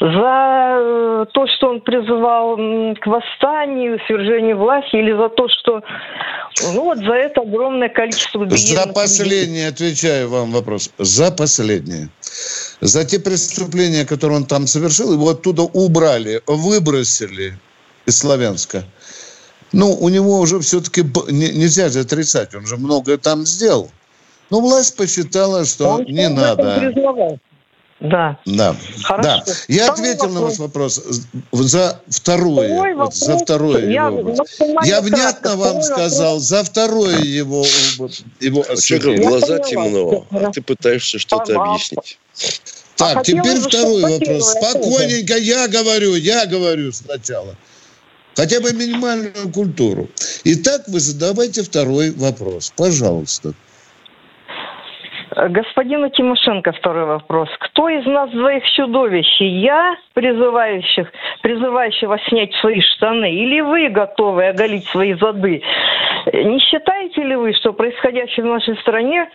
За 0.01 0.77
э, 0.79 1.27
то, 1.33 1.47
что 1.47 1.71
он 1.71 1.81
призывал 1.81 2.57
к 2.57 3.07
восстанию, 3.07 3.99
свержению 4.07 4.59
власти, 4.59 4.97
или 4.97 5.13
за 5.13 5.29
то, 5.31 5.49
что... 5.49 5.83
Ну 6.75 6.85
вот 6.85 6.99
за 6.99 7.15
это 7.15 7.41
огромное 7.41 7.89
количество. 7.89 8.47
За 8.49 8.87
последнее 8.89 9.69
отвечаю 9.69 10.29
вам 10.29 10.53
вопрос. 10.53 10.91
За 10.99 11.31
последнее. 11.31 12.09
За 12.81 13.05
те 13.05 13.19
преступления, 13.19 14.05
которые 14.05 14.39
он 14.39 14.47
там 14.47 14.67
совершил, 14.67 15.13
его 15.13 15.31
оттуда 15.31 15.63
убрали, 15.63 16.43
выбросили 16.47 17.55
из 18.07 18.19
Славянска. 18.19 18.85
Ну, 19.73 19.93
у 19.95 20.09
него 20.09 20.41
уже 20.41 20.59
все-таки 20.61 21.03
нельзя 21.31 21.89
же 21.89 22.01
отрицать, 22.01 22.55
он 22.55 22.67
же 22.67 22.77
многое 22.77 23.19
там 23.19 23.47
сделал. 23.47 23.91
Но 24.51 24.61
власть 24.61 24.97
посчитала, 24.97 25.65
что 25.65 25.89
Он 25.89 26.05
не 26.05 26.29
надо. 26.29 26.93
Да. 28.01 28.39
Да. 28.47 28.77
Хорошо. 29.03 29.23
Да. 29.23 29.45
Я 29.69 29.93
второй 29.93 30.11
ответил 30.11 30.29
вопрос. 30.29 30.35
на 30.35 30.41
ваш 30.41 30.59
вопрос 30.59 31.03
за 31.53 32.01
второе. 32.09 32.69
Второй 32.69 32.95
вот, 32.95 33.15
за 33.15 33.39
второе 33.39 33.91
я, 33.91 34.07
его. 34.07 34.35
Я 34.85 35.01
внятно 35.03 35.51
вам 35.57 35.75
вопрос. 35.75 35.87
сказал 35.87 36.39
за 36.39 36.65
второе 36.65 37.19
его 37.19 37.67
его 38.41 38.65
Чего, 38.81 39.29
глаза 39.29 39.59
темно, 39.59 40.27
а 40.31 40.51
ты 40.51 40.63
пытаешься 40.63 41.19
что-то 41.19 41.61
объяснить. 41.61 42.19
Так, 42.97 43.19
а 43.19 43.23
теперь 43.23 43.61
второй 43.61 44.03
вопрос. 44.03 44.51
Спокойненько 44.51 45.37
я 45.37 45.69
говорю, 45.69 46.15
я 46.15 46.47
говорю 46.47 46.93
сначала. 46.93 47.55
Хотя 48.41 48.59
бы 48.63 48.73
минимальную 48.73 49.53
культуру. 49.53 50.09
Итак, 50.45 50.89
вы 50.89 50.99
задавайте 50.99 51.61
второй 51.61 52.11
вопрос. 52.17 52.73
Пожалуйста. 52.75 53.53
Господину 55.37 56.09
Тимошенко 56.09 56.73
второй 56.73 57.05
вопрос. 57.05 57.51
Кто 57.61 57.91
из 57.91 58.07
нас 58.07 58.31
двоих 58.31 58.65
чудовищ? 58.77 59.29
Я, 59.41 59.95
призывающих, 60.15 61.13
призывающего 61.43 62.19
снять 62.31 62.55
свои 62.63 62.81
штаны, 62.81 63.31
или 63.31 63.61
вы 63.61 63.91
готовы 63.91 64.49
оголить 64.49 64.87
свои 64.87 65.13
зады? 65.13 65.63
Не 66.33 66.61
считаете 66.61 67.23
ли 67.23 67.37
вы, 67.37 67.53
что 67.53 67.75
происходящее 67.75 68.47
в 68.47 68.49
нашей 68.49 68.75
стране 68.79 69.29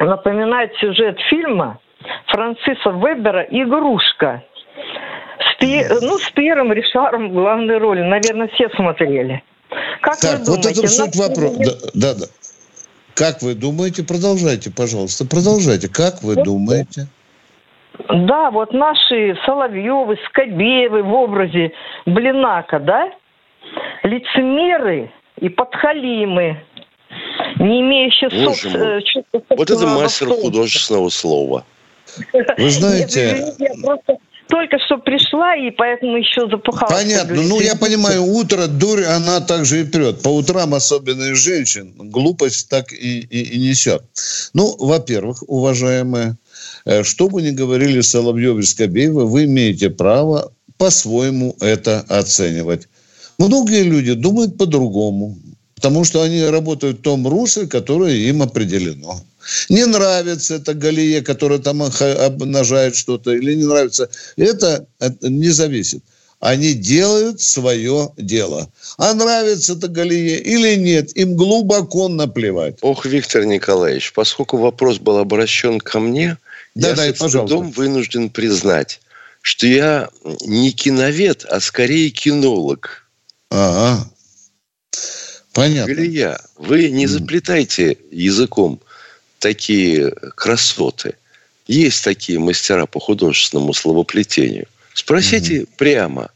напоминает 0.00 0.74
сюжет 0.76 1.18
фильма 1.30 1.78
Франциса 2.26 2.90
Вебера 2.90 3.40
«Игрушка»? 3.48 4.42
С, 5.60 6.00
ну, 6.00 6.18
с 6.18 6.30
Пьером 6.30 6.72
Ришаром 6.72 7.30
в 7.30 7.32
главной 7.32 7.78
роли. 7.78 8.02
Наверное, 8.02 8.48
все 8.48 8.68
смотрели. 8.70 9.42
Как 10.00 10.18
так, 10.20 10.38
вы 10.40 10.44
думаете, 10.46 10.68
вот 10.68 10.78
это 10.78 10.88
суть 10.88 11.16
вопрос. 11.16 11.56
Да, 11.58 11.72
да, 11.94 12.14
да. 12.14 12.26
Как 13.14 13.42
вы 13.42 13.54
думаете? 13.54 14.04
Продолжайте, 14.04 14.70
пожалуйста, 14.70 15.26
продолжайте. 15.26 15.88
Как 15.88 16.22
вы 16.22 16.36
думаете? 16.36 17.08
Да, 18.08 18.50
вот 18.50 18.72
наши 18.72 19.36
Соловьевы, 19.44 20.16
Скобеевы 20.28 21.02
в 21.02 21.12
образе 21.12 21.72
Блинака, 22.06 22.78
да? 22.78 23.10
Лицемеры 24.04 25.10
и 25.40 25.48
подхалимы, 25.48 26.62
не 27.58 27.80
имеющие 27.80 28.30
Боже 28.30 28.70
мой. 28.70 28.98
Э, 28.98 29.42
вот 29.50 29.70
это 29.70 29.86
мастер 29.86 30.28
художественного 30.28 31.08
слова. 31.08 31.64
Вы 32.32 32.70
знаете... 32.70 33.34
Нет, 33.36 33.54
я 33.58 33.70
просто 33.84 34.16
только 34.48 34.78
что 34.84 34.98
пришла, 34.98 35.56
и 35.56 35.70
поэтому 35.70 36.16
еще 36.16 36.48
запухала. 36.48 36.88
Понятно. 36.88 37.42
Ну, 37.42 37.60
я 37.60 37.76
понимаю, 37.76 38.24
утро, 38.24 38.66
дурь, 38.66 39.04
она 39.04 39.40
также 39.40 39.82
и 39.82 39.84
прет. 39.84 40.22
По 40.22 40.28
утрам, 40.28 40.74
особенно 40.74 41.24
из 41.30 41.38
женщин, 41.38 41.94
глупость 41.96 42.68
так 42.68 42.92
и, 42.92 43.20
и, 43.20 43.42
и 43.42 43.58
несет. 43.58 44.02
Ну, 44.54 44.74
во-первых, 44.78 45.44
уважаемые, 45.46 46.36
э, 46.84 47.02
что 47.04 47.28
бы 47.28 47.42
ни 47.42 47.50
говорили 47.50 48.00
Соловьев 48.00 48.58
и 48.58 48.62
Скобеева, 48.62 49.24
вы 49.24 49.44
имеете 49.44 49.90
право 49.90 50.52
по-своему 50.78 51.56
это 51.60 52.04
оценивать. 52.08 52.88
Многие 53.38 53.82
люди 53.82 54.14
думают 54.14 54.56
по-другому, 54.56 55.36
потому 55.74 56.04
что 56.04 56.22
они 56.22 56.42
работают 56.42 56.98
в 56.98 57.02
том 57.02 57.28
русле, 57.28 57.66
которое 57.66 58.14
им 58.14 58.42
определено. 58.42 59.20
Не 59.68 59.86
нравится 59.86 60.56
это 60.56 60.74
Галия, 60.74 61.22
которая 61.22 61.58
там 61.58 61.82
обнажает 61.82 62.96
что-то, 62.96 63.32
или 63.32 63.54
не 63.54 63.64
нравится. 63.64 64.08
Это, 64.36 64.86
это 64.98 65.28
не 65.28 65.48
зависит. 65.48 66.02
Они 66.40 66.74
делают 66.74 67.40
свое 67.40 68.12
дело. 68.16 68.70
А 68.96 69.12
нравится 69.12 69.72
это 69.72 69.88
Галие 69.88 70.38
или 70.38 70.76
нет, 70.76 71.16
им 71.16 71.34
глубоко 71.34 72.08
наплевать. 72.08 72.78
Ох, 72.82 73.06
Виктор 73.06 73.44
Николаевич, 73.44 74.12
поскольку 74.12 74.56
вопрос 74.56 74.98
был 74.98 75.18
обращен 75.18 75.80
ко 75.80 75.98
мне, 75.98 76.38
да, 76.74 76.90
я 76.90 76.94
да, 76.94 77.12
с 77.12 77.32
трудом 77.32 77.72
вынужден 77.72 78.30
признать, 78.30 79.00
что 79.42 79.66
я 79.66 80.10
не 80.46 80.70
киновед, 80.70 81.44
а 81.50 81.58
скорее 81.58 82.10
кинолог. 82.10 83.08
Ага. 83.50 84.08
Понятно. 85.52 85.92
Галия, 85.92 86.40
вы 86.56 86.88
не 86.90 87.08
заплетайте 87.08 87.98
языком 88.12 88.80
такие 89.38 90.10
красоты. 90.36 91.14
Есть 91.66 92.04
такие 92.04 92.38
мастера 92.38 92.86
по 92.86 93.00
художественному 93.00 93.74
словоплетению. 93.74 94.66
Спросите 94.94 95.60
mm 95.62 95.68
прямо. 95.76 96.30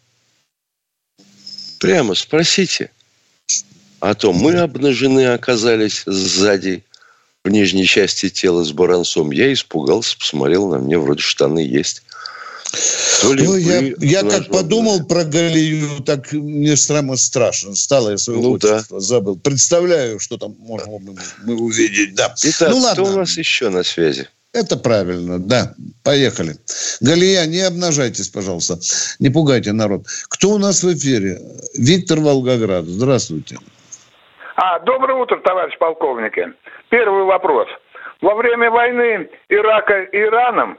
Прямо 1.80 2.14
спросите. 2.14 2.90
А 4.00 4.14
то 4.14 4.32
мы 4.32 4.54
обнажены 4.56 5.32
оказались 5.32 6.02
сзади 6.06 6.84
в 7.44 7.48
нижней 7.48 7.86
части 7.86 8.28
тела 8.28 8.62
с 8.64 8.72
баранцом. 8.72 9.32
Я 9.32 9.52
испугался, 9.52 10.16
посмотрел 10.18 10.68
на 10.68 10.78
мне, 10.78 10.98
вроде 10.98 11.22
штаны 11.22 11.60
есть. 11.60 12.02
То 13.22 13.34
ли 13.34 13.46
ну, 13.46 13.56
я, 13.56 13.94
я 14.00 14.22
как 14.22 14.48
подумал 14.48 15.06
про 15.06 15.24
Галию, 15.24 16.02
так 16.04 16.32
мне 16.32 16.76
страшно 16.76 17.16
страшно 17.16 17.74
стало, 17.74 18.10
я 18.10 18.18
свое 18.18 18.40
ну, 18.40 18.52
отчество 18.52 18.98
да. 18.98 19.00
забыл. 19.00 19.38
Представляю, 19.38 20.18
что 20.18 20.38
там 20.38 20.56
можем 20.58 20.92
мы, 21.00 21.14
мы 21.44 21.54
увидеть. 21.54 22.14
Да. 22.14 22.34
Итак, 22.42 22.70
ну, 22.70 22.78
ладно. 22.78 23.04
кто 23.04 23.12
у 23.12 23.16
нас 23.16 23.38
еще 23.38 23.68
на 23.68 23.82
связи? 23.84 24.28
Это 24.52 24.76
правильно, 24.76 25.38
да. 25.38 25.74
Поехали. 26.04 26.56
Галия, 27.00 27.46
не 27.46 27.60
обнажайтесь, 27.60 28.28
пожалуйста. 28.28 28.78
Не 29.18 29.30
пугайте 29.30 29.72
народ. 29.72 30.06
Кто 30.28 30.50
у 30.50 30.58
нас 30.58 30.82
в 30.82 30.92
эфире? 30.92 31.38
Виктор 31.78 32.18
Волгоград. 32.18 32.84
Здравствуйте. 32.84 33.56
А, 34.56 34.80
доброе 34.80 35.22
утро, 35.22 35.38
товарищ 35.38 35.78
полковники. 35.78 36.52
Первый 36.90 37.24
вопрос. 37.24 37.68
Во 38.20 38.34
время 38.34 38.70
войны 38.70 39.30
Ирака 39.48 40.02
и 40.02 40.18
Ираном 40.18 40.78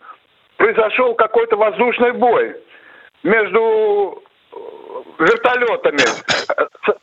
произошел 0.57 1.15
какой-то 1.15 1.55
воздушный 1.57 2.13
бой 2.13 2.55
между 3.23 4.21
э, 4.51 4.55
вертолетами 5.19 6.03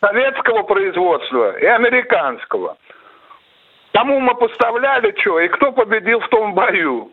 советского 0.00 0.62
производства 0.62 1.58
и 1.58 1.66
американского. 1.66 2.76
Кому 3.92 4.20
мы 4.20 4.34
поставляли 4.36 5.14
что, 5.20 5.40
и 5.40 5.48
кто 5.48 5.72
победил 5.72 6.20
в 6.20 6.28
том 6.28 6.54
бою? 6.54 7.10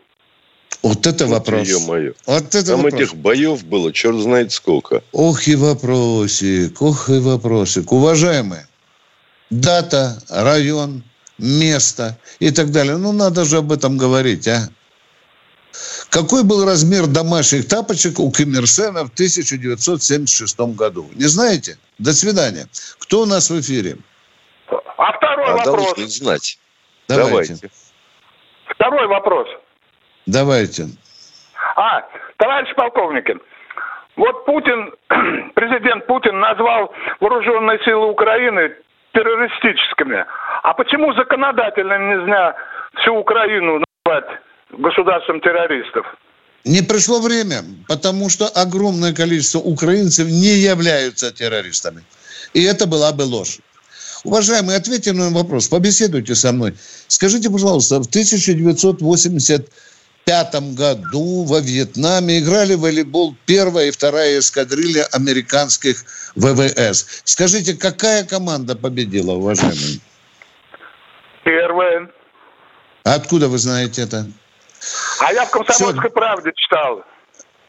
Вот 0.82 1.06
это 1.06 1.26
вопрос. 1.26 1.66
Ё-моё. 1.66 2.12
Вот 2.26 2.54
это 2.54 2.66
Там 2.66 2.82
вопрос. 2.82 3.00
этих 3.00 3.14
боев 3.16 3.64
было, 3.64 3.92
черт 3.92 4.16
знает 4.16 4.52
сколько. 4.52 5.02
Ох 5.12 5.48
и 5.48 5.56
вопросик, 5.56 6.80
ох 6.80 7.08
и 7.08 7.18
вопросик. 7.18 7.90
Уважаемые, 7.90 8.68
дата, 9.50 10.18
район, 10.30 11.02
место 11.38 12.16
и 12.38 12.52
так 12.52 12.70
далее. 12.70 12.96
Ну, 12.96 13.12
надо 13.12 13.44
же 13.44 13.56
об 13.58 13.72
этом 13.72 13.98
говорить, 13.98 14.46
а? 14.46 14.68
Какой 16.10 16.42
был 16.42 16.64
размер 16.64 17.06
домашних 17.06 17.68
тапочек 17.68 18.18
у 18.18 18.30
Ким 18.32 18.54
Ир 18.54 18.66
Сена 18.66 19.04
в 19.04 19.12
1976 19.12 20.58
году? 20.74 21.06
Не 21.14 21.26
знаете? 21.26 21.76
До 21.98 22.12
свидания. 22.12 22.66
Кто 22.98 23.22
у 23.22 23.26
нас 23.26 23.50
в 23.50 23.60
эфире? 23.60 23.98
А 24.96 25.12
второй 25.12 25.46
а 25.46 25.56
вопрос. 25.56 25.98
знать. 25.98 26.58
Давайте. 27.08 27.54
Давайте. 27.54 27.70
Второй 28.68 29.06
вопрос. 29.06 29.48
Давайте. 30.26 30.86
А, 31.76 32.02
товарищ 32.36 32.74
полковник, 32.74 33.28
вот 34.16 34.44
Путин, 34.46 34.92
президент 35.54 36.06
Путин 36.06 36.40
назвал 36.40 36.92
вооруженные 37.20 37.78
силы 37.84 38.10
Украины 38.10 38.74
террористическими. 39.12 40.24
А 40.62 40.74
почему 40.74 41.12
законодательно 41.14 41.98
нельзя 41.98 42.54
всю 42.96 43.14
Украину 43.14 43.82
назвать 44.04 44.40
государством 44.70 45.40
террористов. 45.40 46.06
Не 46.64 46.82
пришло 46.82 47.20
время, 47.20 47.64
потому 47.86 48.28
что 48.28 48.48
огромное 48.48 49.14
количество 49.14 49.58
украинцев 49.58 50.28
не 50.28 50.58
являются 50.58 51.32
террористами. 51.32 52.02
И 52.52 52.62
это 52.62 52.86
была 52.86 53.12
бы 53.12 53.22
ложь. 53.22 53.60
Уважаемый, 54.24 54.76
ответьте 54.76 55.12
на 55.12 55.30
вопрос, 55.30 55.68
побеседуйте 55.68 56.34
со 56.34 56.52
мной. 56.52 56.74
Скажите, 57.06 57.48
пожалуйста, 57.50 58.00
в 58.00 58.08
1985 58.08 60.74
году 60.74 61.44
во 61.44 61.60
Вьетнаме 61.60 62.40
играли 62.40 62.74
в 62.74 62.80
волейбол 62.80 63.36
первая 63.46 63.86
и 63.86 63.90
вторая 63.90 64.40
эскадрилья 64.40 65.06
американских 65.12 66.04
ВВС. 66.34 67.22
Скажите, 67.24 67.74
какая 67.74 68.24
команда 68.24 68.74
победила, 68.74 69.32
уважаемый? 69.32 70.00
Первая. 71.44 72.10
Откуда 73.04 73.48
вы 73.48 73.58
знаете 73.58 74.02
это? 74.02 74.26
А 75.20 75.32
я 75.32 75.44
в 75.44 75.50
«Комсомольской 75.50 76.10
Всё. 76.10 76.10
правде» 76.10 76.52
читал. 76.54 77.02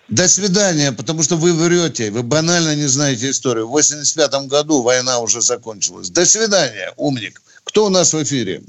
До 0.08 0.28
свидания, 0.28 0.92
потому 0.92 1.22
что 1.22 1.36
вы 1.36 1.54
врете, 1.54 2.10
вы 2.10 2.24
банально 2.24 2.76
не 2.76 2.88
знаете 2.88 3.30
историю. 3.30 3.68
В 3.68 3.72
85 3.72 4.48
году 4.48 4.82
война 4.82 5.20
уже 5.20 5.42
закончилась. 5.42 6.10
До 6.10 6.26
свидания, 6.26 6.94
умник. 6.98 7.42
Кто 7.64 7.86
у 7.86 7.90
нас 7.90 8.14
в 8.14 8.24
эфире? 8.24 8.62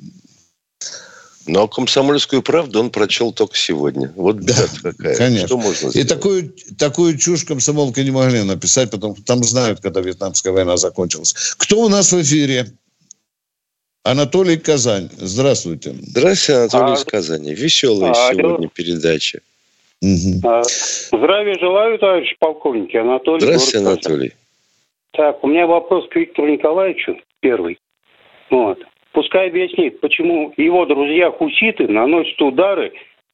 Но 1.46 1.66
комсомольскую 1.66 2.42
правду 2.42 2.80
он 2.80 2.90
прочел 2.90 3.32
только 3.32 3.56
сегодня. 3.56 4.12
Вот 4.14 4.36
беда 4.36 4.66
какая. 4.82 5.16
Конечно. 5.16 5.46
Что 5.46 5.56
можно 5.56 5.86
И 5.88 5.90
сделать? 5.90 6.08
такую, 6.08 6.54
такую 6.78 7.16
чушь 7.18 7.44
комсомолка 7.44 8.04
не 8.04 8.10
могли 8.10 8.42
написать, 8.42 8.90
потому 8.90 9.16
что 9.16 9.24
там 9.24 9.42
знают, 9.42 9.80
когда 9.80 10.00
Вьетнамская 10.00 10.52
война 10.52 10.76
закончилась. 10.76 11.34
Кто 11.56 11.80
у 11.80 11.88
нас 11.88 12.12
в 12.12 12.20
эфире? 12.22 12.70
Анатолий 14.02 14.56
Казань. 14.56 15.10
Здравствуйте. 15.12 15.94
Здравствуйте, 16.00 16.60
Анатолий 16.60 16.92
А, 16.92 16.94
из 16.94 17.04
Казани. 17.04 17.54
Веселая 17.54 18.12
а, 18.12 18.34
сегодня 18.34 18.68
передача. 18.68 19.40
Мгм. 20.00 20.40
А, 20.44 20.62
Здравия 20.64 21.58
желаю, 21.58 21.98
товарищ 21.98 22.34
полковник 22.38 22.94
Анатолий. 22.94 23.40
Здравствуйте. 23.40 23.86
Анатолий. 23.86 24.32
Так, 25.12 25.44
у 25.44 25.48
меня 25.48 25.66
вопрос 25.66 26.08
к 26.08 26.16
Виктору 26.16 26.48
Николаевичу 26.48 27.20
первый. 27.40 27.78
Вот. 28.50 28.78
Пускай 29.12 29.48
объяснит, 29.48 30.00
почему 30.00 30.54
его 30.56 30.86
друзья 30.86 31.30
хуситы 31.30 31.88
наносят 31.88 32.40
удары 32.40 32.92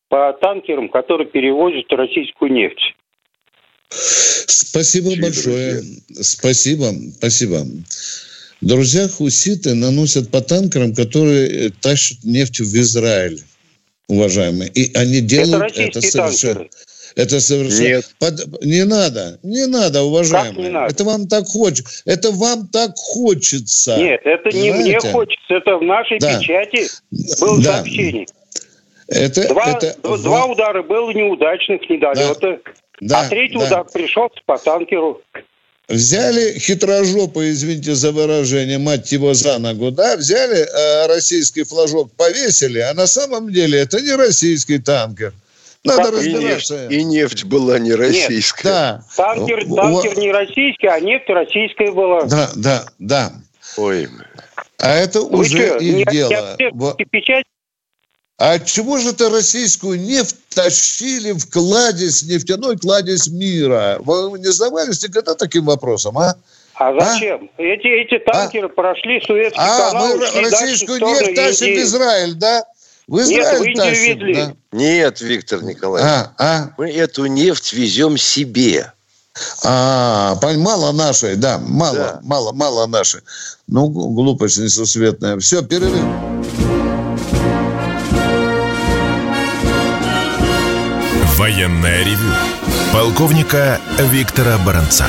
по 0.09 0.33
танкерам, 0.41 0.89
которые 0.89 1.29
перевозят 1.29 1.85
российскую 1.91 2.51
нефть. 2.51 2.95
Спасибо 3.89 5.13
Чьи 5.13 5.23
большое. 5.23 5.83
Спасибо, 6.21 6.87
спасибо. 7.19 7.59
Друзья 8.61 9.07
хуситы 9.09 9.75
наносят 9.75 10.31
по 10.31 10.41
танкерам, 10.41 10.95
которые 10.95 11.67
э, 11.67 11.71
тащат 11.81 12.19
нефть 12.25 12.61
в 12.61 12.75
Израиль, 12.81 13.41
уважаемые. 14.09 14.71
И 14.71 14.97
они 14.97 15.19
Это 15.19 15.27
делают 15.27 15.73
это, 15.73 15.85
российские 15.85 16.11
совершенно... 16.11 16.55
танкеры. 16.55 16.71
Это 17.17 17.41
совершенно... 17.41 17.89
Нет. 17.89 18.15
Под- 18.19 18.65
Не 18.65 18.85
надо, 18.85 19.39
не 19.43 19.67
надо, 19.67 20.03
уважаемые. 20.03 20.55
Как 20.55 20.65
не 20.65 20.69
надо? 20.71 20.93
Это 20.93 21.05
вам 21.05 21.29
так 21.29 21.47
хочется. 21.47 22.03
Это 22.07 22.31
вам 22.31 22.69
так 22.69 22.93
хочется. 22.97 23.97
Нет, 23.99 24.21
это 24.25 24.57
не 24.57 24.71
мне 24.73 25.01
хочется, 25.01 25.55
это 25.55 25.77
в 25.77 25.83
нашей 25.83 26.19
Да. 26.19 26.39
печати 26.39 26.89
было 27.41 27.63
Да. 27.63 27.77
сообщение. 27.77 28.27
Это, 29.09 29.49
Два, 29.49 29.79
это 29.79 29.97
два 30.19 30.47
удара 30.47 30.83
было 30.83 31.11
неудачных, 31.13 31.89
недолета. 31.89 32.59
Да, 33.01 33.21
а 33.21 33.29
третий 33.29 33.59
да. 33.59 33.67
удар 33.67 33.85
пришелся 33.93 34.41
по 34.47 34.59
танкеру. 34.59 35.23
Взяли 35.89 36.59
хитрожопы, 36.59 37.51
извините 37.51 37.95
за 37.95 38.11
выражение, 38.11 38.79
мать 38.79 39.13
его 39.13 39.35
за 39.35 39.59
ногу, 39.61 39.93
да, 39.93 40.17
взяли 40.17 40.59
э, 40.67 41.07
российский 41.07 41.63
флажок, 41.63 42.11
повесили, 42.17 42.81
а 42.81 42.93
на 42.93 43.07
самом 43.07 43.53
деле 43.53 43.79
это 43.79 44.01
не 44.01 44.13
российский 44.17 44.79
танкер. 44.79 45.33
Надо 45.85 46.11
Так, 46.11 46.13
И 46.15 46.17
разбираться. 46.35 46.75
нефть, 46.89 46.93
и 46.93 47.05
нефть 47.05 47.45
была 47.45 47.79
не 47.79 47.95
российская. 47.95 48.65
Да. 48.69 49.05
Танкер, 49.17 49.65
танкер 49.73 50.19
не 50.19 50.33
российский, 50.33 50.89
а 50.89 50.99
нефть 50.99 51.29
российская 51.29 51.93
была. 51.93 52.25
Да, 52.25 52.51
да, 52.57 52.87
да. 52.99 53.33
Ой, 53.77 54.09
А 54.79 54.93
это 54.97 55.21
Вы 55.21 55.39
уже 55.39 55.67
что, 55.69 55.77
их 55.77 55.97
не 55.99 56.05
дело. 56.11 56.51
отслеживаете 56.53 56.71
Во- 56.75 56.95
печать? 56.95 57.45
А 58.39 58.59
чего 58.59 58.99
же 58.99 59.11
это 59.11 59.31
российскую 59.31 59.99
нефть 59.99 60.37
тащили 60.55 61.33
в 61.33 61.49
кладезь, 61.51 62.23
нефтяной 62.25 62.77
кладезь 62.77 63.29
мира? 63.29 63.97
Вы 64.01 64.39
не 64.39 64.53
задавались 64.53 65.03
никогда 65.03 65.35
таким 65.35 65.65
вопросом, 65.65 66.19
а? 66.19 66.35
А 66.75 66.93
зачем? 67.01 67.49
Эти, 67.57 67.87
эти 67.87 68.19
танкеры 68.23 68.69
прошли 68.69 69.23
Суэцкий 69.27 69.59
А, 69.59 69.91
канал, 69.91 70.09
мы 70.09 70.19
дальше 70.19 70.33
в 70.39 70.43
российскую 70.53 71.01
нефть 71.01 71.35
тащим 71.35 71.67
в. 71.67 71.83
Израиль, 71.85 72.35
да? 72.35 72.65
В 73.09 73.17
Нет, 73.17 73.29
Израиль 73.31 73.69
Индию 73.71 73.77
тащим, 73.87 74.19
везли. 74.19 74.35
да? 74.35 74.53
Нет, 74.73 75.21
Виктор 75.23 75.63
Николаевич. 75.63 76.13
А, 76.13 76.33
а, 76.39 76.71
Мы 76.77 76.91
эту 76.91 77.25
нефть 77.25 77.73
везем 77.73 78.19
себе. 78.19 78.93
а, 79.65 80.35
мало 80.59 80.93
нашей, 80.93 81.37
да, 81.37 81.59
мало, 81.59 81.95
Да. 81.97 82.21
мало, 82.23 82.53
мало 82.53 82.87
нашей. 82.87 83.23
Ну, 83.67 83.89
глупость 83.89 84.59
несусветная. 84.59 85.39
Все, 85.39 85.63
перерыв. 85.63 86.05
Военное 91.47 92.03
ревю 92.03 92.35
полковника 92.93 93.81
Виктора 94.11 94.59
Баранца. 94.67 95.07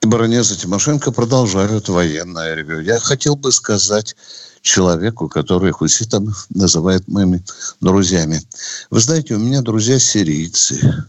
И 0.00 0.06
Баранец 0.06 0.52
и 0.52 0.56
Тимошенко 0.56 1.10
продолжают 1.10 1.88
военное 1.88 2.54
ревю. 2.54 2.78
Я 2.78 3.00
хотел 3.00 3.34
бы 3.34 3.50
сказать 3.50 4.14
человеку, 4.62 5.28
который 5.28 5.72
хуситами 5.72 6.32
называет 6.50 7.08
моими 7.08 7.44
друзьями. 7.80 8.40
Вы 8.90 9.00
знаете, 9.00 9.34
у 9.34 9.40
меня 9.40 9.60
друзья 9.60 9.98
сирийцы, 9.98 11.04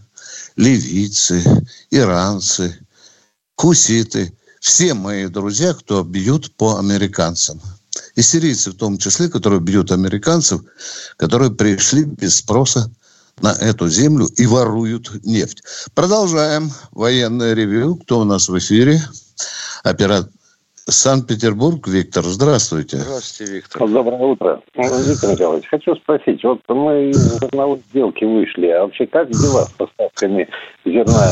ливийцы, 0.56 1.44
иранцы, 1.92 2.76
хуситы. 3.54 4.36
Все 4.58 4.94
мои 4.94 5.28
друзья, 5.28 5.72
кто 5.72 6.02
бьют 6.02 6.56
по 6.56 6.80
американцам. 6.80 7.60
И 8.14 8.22
сирийцы 8.22 8.70
в 8.70 8.76
том 8.76 8.98
числе, 8.98 9.28
которые 9.28 9.60
бьют 9.60 9.92
американцев, 9.92 10.62
которые 11.16 11.50
пришли 11.50 12.04
без 12.04 12.36
спроса 12.36 12.90
на 13.40 13.52
эту 13.52 13.88
землю 13.88 14.26
и 14.36 14.46
воруют 14.46 15.24
нефть. 15.24 15.62
Продолжаем 15.94 16.72
военное 16.90 17.54
ревю. 17.54 17.96
Кто 17.96 18.20
у 18.20 18.24
нас 18.24 18.48
в 18.48 18.58
эфире? 18.58 19.02
Оператор 19.82 20.30
Санкт-Петербург. 20.90 21.86
Виктор, 21.88 22.24
здравствуйте. 22.24 22.98
Здравствуйте, 22.98 23.52
Виктор. 23.52 23.88
Доброе 23.88 24.18
утро. 24.18 24.62
Виктор 24.74 25.30
Николаевич, 25.30 25.68
хочу 25.68 25.94
спросить, 25.96 26.42
вот 26.44 26.60
мы 26.68 27.10
из 27.10 27.40
зерновой 27.40 27.80
сделки 27.90 28.24
вышли, 28.24 28.66
а 28.68 28.82
вообще 28.82 29.06
как 29.06 29.30
дела 29.30 29.64
с 29.64 29.70
поставками 29.70 30.48
зерна 30.84 31.30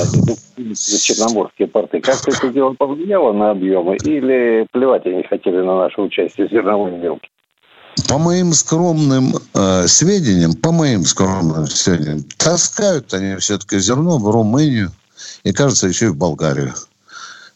в 0.56 1.00
черноморские 1.02 1.68
порты? 1.68 2.00
Как 2.00 2.16
это 2.26 2.48
дело 2.48 2.74
повлияло 2.78 3.32
на 3.32 3.50
объемы 3.50 3.96
или 3.96 4.66
плевать 4.72 5.06
они 5.06 5.22
хотели 5.24 5.58
на 5.58 5.78
наше 5.78 6.00
участие 6.00 6.48
в 6.48 6.50
зерновой 6.50 6.98
сделке? 6.98 7.28
По 8.08 8.18
моим 8.18 8.52
скромным 8.52 9.34
э, 9.54 9.86
сведениям, 9.86 10.54
по 10.54 10.72
моим 10.72 11.02
скромным 11.02 11.66
сведениям, 11.66 12.22
таскают 12.36 13.12
они 13.12 13.36
все-таки 13.36 13.78
зерно 13.78 14.18
в 14.18 14.30
Румынию 14.30 14.90
и, 15.42 15.52
кажется, 15.52 15.88
еще 15.88 16.06
и 16.06 16.08
в 16.08 16.16
Болгарию. 16.16 16.74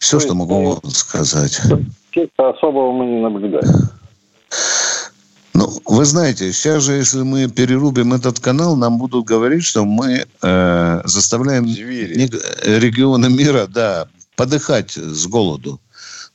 Все, 0.02 0.18
То 0.18 0.24
что 0.24 0.34
могу 0.34 0.80
сказать. 0.88 1.60
Чего-то 2.10 2.50
особого 2.50 2.90
мы 2.90 3.06
не 3.06 3.20
наблюдаем. 3.20 3.88
Ну, 5.54 5.68
вы 5.86 6.04
знаете, 6.04 6.52
сейчас 6.52 6.82
же, 6.82 6.94
если 6.94 7.22
мы 7.22 7.48
перерубим 7.48 8.12
этот 8.12 8.40
канал, 8.40 8.74
нам 8.74 8.98
будут 8.98 9.24
говорить, 9.26 9.64
что 9.64 9.84
мы 9.84 10.26
э, 10.42 11.00
заставляем 11.04 11.68
Звери. 11.68 12.16
нек- 12.16 12.80
регионы 12.80 13.30
мира, 13.30 13.68
да, 13.68 14.08
подыхать 14.34 14.90
с 14.90 15.24
голоду. 15.28 15.78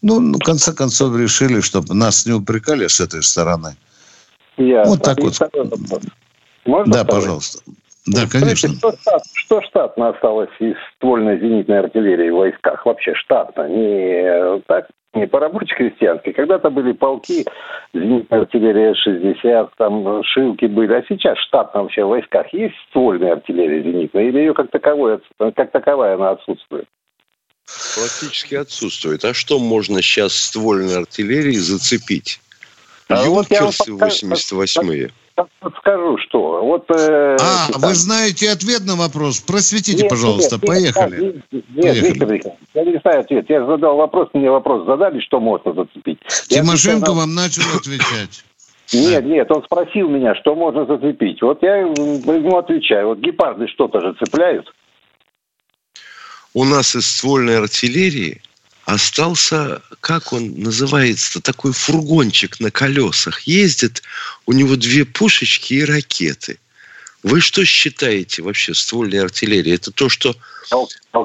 Ну, 0.02 0.22
ну, 0.22 0.38
в 0.38 0.44
конце 0.46 0.72
концов, 0.72 1.18
решили, 1.18 1.60
чтобы 1.60 1.94
нас 1.94 2.26
не 2.26 2.32
упрекали 2.32 2.88
с 2.88 3.02
этой 3.02 3.22
стороны. 3.22 3.76
Я 4.56 4.86
Вот 4.86 5.04
так 5.04 5.20
вот. 5.20 5.38
Можно 6.66 6.94
да, 6.94 7.04
второй? 7.04 7.22
пожалуйста. 7.22 7.60
Да, 8.08 8.26
конечно. 8.32 8.70
Что, 8.70 8.92
штат, 8.94 9.22
что 9.34 9.62
штатно 9.62 10.10
осталось 10.10 10.50
из 10.60 10.76
ствольной 10.96 11.40
зенитной 11.40 11.80
артиллерии 11.80 12.30
в 12.30 12.36
войсках? 12.38 12.86
Вообще 12.86 13.14
штатно, 13.16 13.68
не 13.68 14.24
э, 14.24 14.62
так, 14.66 14.88
не 15.14 15.28
по 15.28 15.40
рабоче-крестьянской. 15.40 16.32
Когда-то 16.32 16.70
были 16.70 16.94
полки, 16.94 17.46
зенитная 17.94 18.42
артиллерия 18.42 18.94
60, 18.96 19.72
там 19.78 20.24
шилки 20.24 20.66
были. 20.66 20.94
А 20.94 21.04
сейчас 21.10 21.38
штатно 21.40 21.84
вообще 21.84 22.06
в 22.06 22.10
войсках 22.10 22.52
есть 22.54 22.76
ствольная 22.90 23.34
артиллерия 23.34 23.84
зенитная? 23.84 24.24
Или 24.24 24.40
ее 24.40 24.54
как, 24.54 24.72
таковой, 24.72 25.20
как 25.38 25.72
таковая 25.72 26.16
она 26.16 26.32
отсутствует? 26.32 26.86
Практически 27.66 28.56
отсутствует. 28.56 29.26
А 29.26 29.34
что 29.34 29.60
можно 29.60 30.02
сейчас 30.02 30.34
ствольной 30.34 30.98
артиллерии 30.98 31.58
зацепить? 31.58 32.40
А 33.10 33.24
Юнкерсы 33.26 33.92
подскажу- 33.92 34.28
88-е. 34.30 35.12
Скажу, 35.80 36.18
что. 36.18 36.64
Вот, 36.64 36.86
э, 36.90 37.38
А, 37.40 37.72
там- 37.72 37.82
вы 37.82 37.94
знаете 37.94 38.50
ответ 38.50 38.86
на 38.86 38.96
вопрос? 38.96 39.40
Просветите, 39.40 40.02
Нет, 40.04 40.10
пожалуйста. 40.10 40.56
нет, 40.56 40.64
нет, 40.64 40.68
Поехали. 40.68 41.44
Нет, 41.52 41.66
Поехали. 41.76 42.00
Виктор 42.10 42.32
Николаевич, 42.32 42.54
я 42.74 42.84
не 42.86 43.00
знаю 43.00 43.20
ответ. 43.20 43.46
Я 43.50 43.66
задал 43.66 43.98
вопрос, 43.98 44.30
мне 44.34 44.50
вопрос 44.50 44.88
задали, 44.88 45.20
что 45.20 45.40
можно 45.40 45.74
зацепить. 45.74 46.20
Я 46.50 46.62
Тимошенко 46.62 47.12
отвечаю 47.12 47.14
вам 47.14 47.36
начал 47.36 47.62
отвечать. 47.76 48.44
Нет, 48.94 49.26
нет, 49.26 49.52
он 49.52 49.64
спросил 49.64 50.10
меня, 50.10 50.34
что 50.36 50.56
можно 50.56 50.86
зацепить. 50.86 51.42
Вот 51.42 51.62
я 51.62 51.78
ему 51.78 52.58
отвечаю. 52.58 53.10
Вот 53.10 53.20
гепарды 53.20 53.68
что-то 53.68 54.00
же 54.00 54.14
цепляют. 54.14 54.74
У 56.54 56.64
нас 56.64 56.96
из 56.96 57.06
ствольной 57.06 57.60
артиллерии 57.60 58.42
остался, 58.88 59.82
как 60.00 60.32
он 60.32 60.62
называется, 60.62 61.42
такой 61.42 61.74
фургончик 61.74 62.62
на 62.62 62.72
колесах. 62.72 63.42
Ездит, 63.42 64.02
у 64.46 64.54
него 64.54 64.78
две 64.78 65.04
пушечки 65.04 65.74
и 65.74 65.84
ракеты. 65.84 66.58
Вы 67.22 67.42
что 67.42 67.66
считаете 67.66 68.44
вообще 68.44 68.74
ствольной 68.74 69.20
артиллерии? 69.20 69.74
Это 69.74 69.92
то, 69.92 70.08
что 70.08 70.38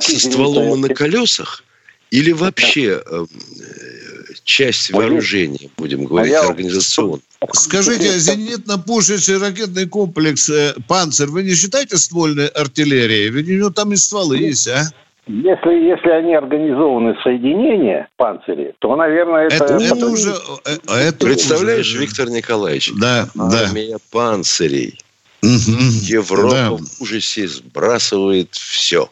со 0.00 0.18
стволом 0.18 0.80
на 0.80 0.88
колесах? 0.88 1.62
Или 2.10 2.32
вообще 2.32 3.00
э, 3.06 3.26
часть 4.42 4.90
вооружения, 4.90 5.70
будем 5.76 6.04
говорить, 6.04 6.34
организационно? 6.34 7.20
Скажите, 7.52 8.10
а 8.10 8.18
зенитно-пушечный 8.18 9.38
ракетный 9.38 9.86
комплекс 9.86 10.50
э, 10.50 10.74
«Панцирь» 10.88 11.28
вы 11.28 11.44
не 11.44 11.54
считаете 11.54 11.96
ствольной 11.96 12.48
артиллерией? 12.48 13.28
Ведь 13.28 13.48
у 13.48 13.52
него 13.52 13.70
там 13.70 13.92
и 13.92 13.96
стволы 13.96 14.38
есть, 14.38 14.66
а? 14.66 14.92
Если, 15.26 15.88
если 15.88 16.10
они 16.10 16.34
организованы 16.34 17.16
соединения 17.22 18.08
панцири, 18.16 18.74
то, 18.80 18.96
наверное, 18.96 19.46
это... 19.46 19.64
Это, 19.64 19.74
это 19.84 20.06
уже... 20.08 20.34
э, 20.64 20.76
Это 20.88 21.24
Представляешь, 21.26 21.86
уже- 21.86 21.98
Виктор 22.00 22.28
Николаевич, 22.28 22.90
Да, 23.00 23.28
да. 23.34 23.60
армия 23.66 23.98
панцирей. 24.10 24.98
Мгм. 25.42 25.78
Европа 26.02 26.50
Да. 26.54 26.70
в 26.72 27.00
ужасе 27.02 27.46
сбрасывает 27.46 28.54
все. 28.54 29.08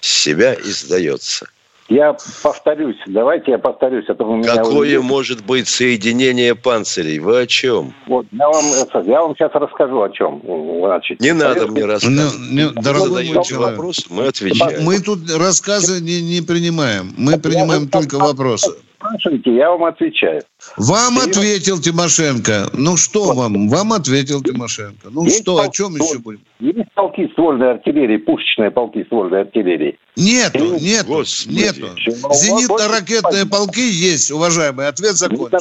С 0.00 0.08
себя 0.08 0.54
и 0.54 0.70
сдается. 0.70 1.46
Я 1.92 2.16
повторюсь, 2.42 2.96
давайте 3.06 3.50
я 3.50 3.58
повторюсь, 3.58 4.06
а 4.08 4.14
то 4.14 4.24
вы 4.24 4.38
меня 4.38 4.56
Какое 4.56 4.78
увидите. 4.78 5.00
может 5.00 5.44
быть 5.44 5.68
соединение 5.68 6.54
панцирей? 6.54 7.18
Вы 7.18 7.42
о 7.42 7.46
чем? 7.46 7.92
Вот, 8.06 8.26
я 8.32 8.48
вам, 8.48 8.64
я 9.04 9.20
вам 9.20 9.34
сейчас 9.36 9.50
расскажу 9.52 10.00
о 10.00 10.08
чем. 10.08 10.40
Значит, 10.84 11.20
Не 11.20 11.32
надо 11.34 11.66
мне 11.66 11.82
Ну, 11.82 11.86
рассказывать. 11.88 12.50
не, 12.50 12.64
Вы 12.68 12.72
дорогой 12.82 13.08
мой 13.10 13.24
задаете 13.26 13.48
человек, 13.50 13.70
вопрос, 13.76 14.06
мы 14.08 14.26
отвечаем. 14.26 14.84
мы 14.84 15.00
тут 15.00 15.18
рассказы 15.36 16.00
не, 16.00 16.22
не 16.22 16.40
принимаем. 16.40 17.12
Мы 17.18 17.38
принимаем 17.38 17.86
только 17.88 18.14
вопросы. 18.18 18.72
Спрашиваете, 19.06 19.54
я 19.54 19.70
вам 19.70 19.84
отвечаю. 19.84 20.42
Вам 20.76 21.14
Серьезно? 21.14 21.30
ответил 21.30 21.80
Тимошенко. 21.80 22.70
Ну 22.72 22.96
что 22.96 23.34
вам? 23.34 23.68
Вам 23.68 23.92
ответил 23.92 24.42
Тимошенко. 24.42 25.08
Ну 25.10 25.24
Есть 25.24 25.42
что, 25.42 25.58
о 25.58 25.64
полк- 25.66 25.72
чем 25.72 25.96
еще 25.96 26.18
будем? 26.18 26.40
Есть 26.60 26.92
полки 26.94 27.28
ствольной 27.32 27.72
артиллерии, 27.72 28.16
пушечные 28.18 28.70
полки 28.70 29.02
ствольной 29.04 29.40
артиллерии. 29.42 29.98
Нету, 30.16 30.76
нету, 30.80 31.06
Господи. 31.08 31.54
нету. 31.54 31.88
Зенитно-ракетные 32.32 33.46
полки 33.48 33.80
есть, 33.90 34.30
уважаемый. 34.30 34.86
Ответ 34.86 35.12
закончен. 35.16 35.58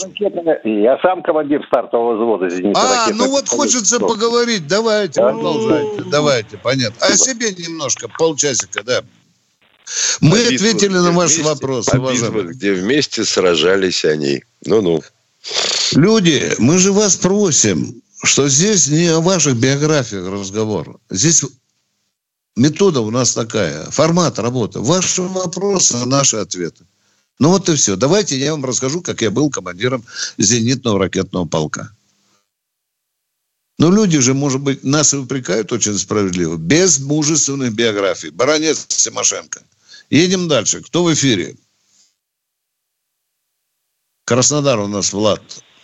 Я 0.83 0.99
сам 1.01 1.23
командир 1.23 1.63
стартового 1.67 2.15
взвода 2.15 2.49
зенитно 2.49 2.79
А, 2.79 3.09
ну 3.13 3.29
вот 3.29 3.47
хочется 3.49 3.99
поговорить. 3.99 4.67
Давайте, 4.67 5.21
Да. 5.21 5.31
продолжайте. 5.31 6.03
Давайте, 6.11 6.57
понятно. 6.57 6.97
О 7.07 7.11
себе 7.13 7.51
немножко, 7.53 8.07
полчасика, 8.17 8.83
да. 8.83 9.01
Мы 10.19 10.37
битвах, 10.37 10.53
ответили 10.53 10.93
на 10.93 11.11
ваш 11.11 11.31
вместе- 11.31 11.43
вопрос, 11.43 11.87
битвах, 11.87 12.45
где 12.47 12.73
вместе 12.73 13.25
сражались 13.25 14.05
они. 14.05 14.43
Ну-ну. 14.65 15.01
Люди, 15.93 16.53
мы 16.59 16.77
же 16.77 16.91
вас 16.91 17.15
просим, 17.15 18.01
что 18.23 18.47
здесь 18.47 18.87
не 18.87 19.07
о 19.07 19.19
ваших 19.19 19.55
биографиях 19.55 20.27
разговор. 20.27 20.99
Здесь 21.09 21.43
метода 22.55 23.01
у 23.01 23.11
нас 23.11 23.33
такая, 23.33 23.89
формат 23.89 24.39
работы. 24.39 24.79
Ваши 24.79 25.21
вопросы, 25.21 25.97
наши 26.05 26.37
ответы. 26.37 26.85
Ну 27.39 27.49
вот 27.49 27.67
и 27.69 27.75
все. 27.75 27.95
Давайте 27.95 28.37
я 28.37 28.51
вам 28.51 28.63
расскажу, 28.63 29.01
как 29.01 29.21
я 29.21 29.31
был 29.31 29.49
командиром 29.49 30.05
зенитного 30.37 30.99
ракетного 30.99 31.45
полка. 31.45 31.91
Ну, 33.79 33.91
люди 33.91 34.19
же, 34.19 34.35
может 34.35 34.61
быть, 34.61 34.83
нас 34.83 35.11
и 35.15 35.17
упрекают 35.17 35.71
очень 35.71 35.97
справедливо. 35.97 36.55
Без 36.55 36.99
мужественных 36.99 37.73
биографий. 37.73 38.29
Баронец 38.29 38.85
Тимошенко. 38.85 39.63
Едем 40.11 40.49
дальше. 40.49 40.81
Кто 40.83 41.03
в 41.03 41.13
эфире? 41.13 41.53
Краснодар 44.25 44.79
у 44.79 44.87
нас 44.87 45.13
Влад. 45.13 45.41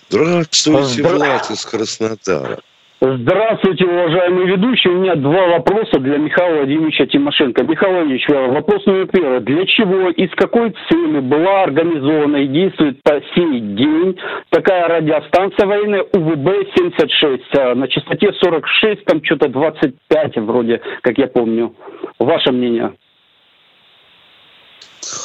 Здравствуйте, 0.09 1.01
Здра- 1.01 1.15
Влад 1.15 1.49
из 1.49 1.65
Краснодара. 1.65 2.59
Здравствуйте, 2.99 3.85
уважаемый 3.85 4.47
ведущий. 4.47 4.89
У 4.89 4.99
меня 4.99 5.15
два 5.15 5.47
вопроса 5.59 5.99
для 5.99 6.17
Михаила 6.17 6.57
Владимировича 6.57 7.05
Тимошенко. 7.05 7.63
Михаил 7.63 7.93
Владимирович, 7.93 8.27
э, 8.27 8.51
вопрос 8.51 8.85
номер 8.87 9.07
первый. 9.07 9.39
Для 9.41 9.65
чего 9.67 10.09
и 10.09 10.27
с 10.27 10.31
какой 10.35 10.73
цели 10.89 11.19
была 11.19 11.63
организована 11.63 12.37
и 12.37 12.47
действует 12.47 13.01
по 13.03 13.21
сей 13.35 13.61
день 13.61 14.17
такая 14.49 14.87
радиостанция 14.87 15.67
военная 15.67 16.03
УВБ-76 16.03 17.41
э, 17.53 17.73
на 17.75 17.87
частоте 17.87 18.33
46, 18.41 19.05
там 19.05 19.23
что-то 19.23 19.47
25 19.49 20.37
вроде, 20.37 20.81
как 21.03 21.17
я 21.17 21.27
помню. 21.27 21.75
Ваше 22.19 22.51
мнение? 22.51 22.93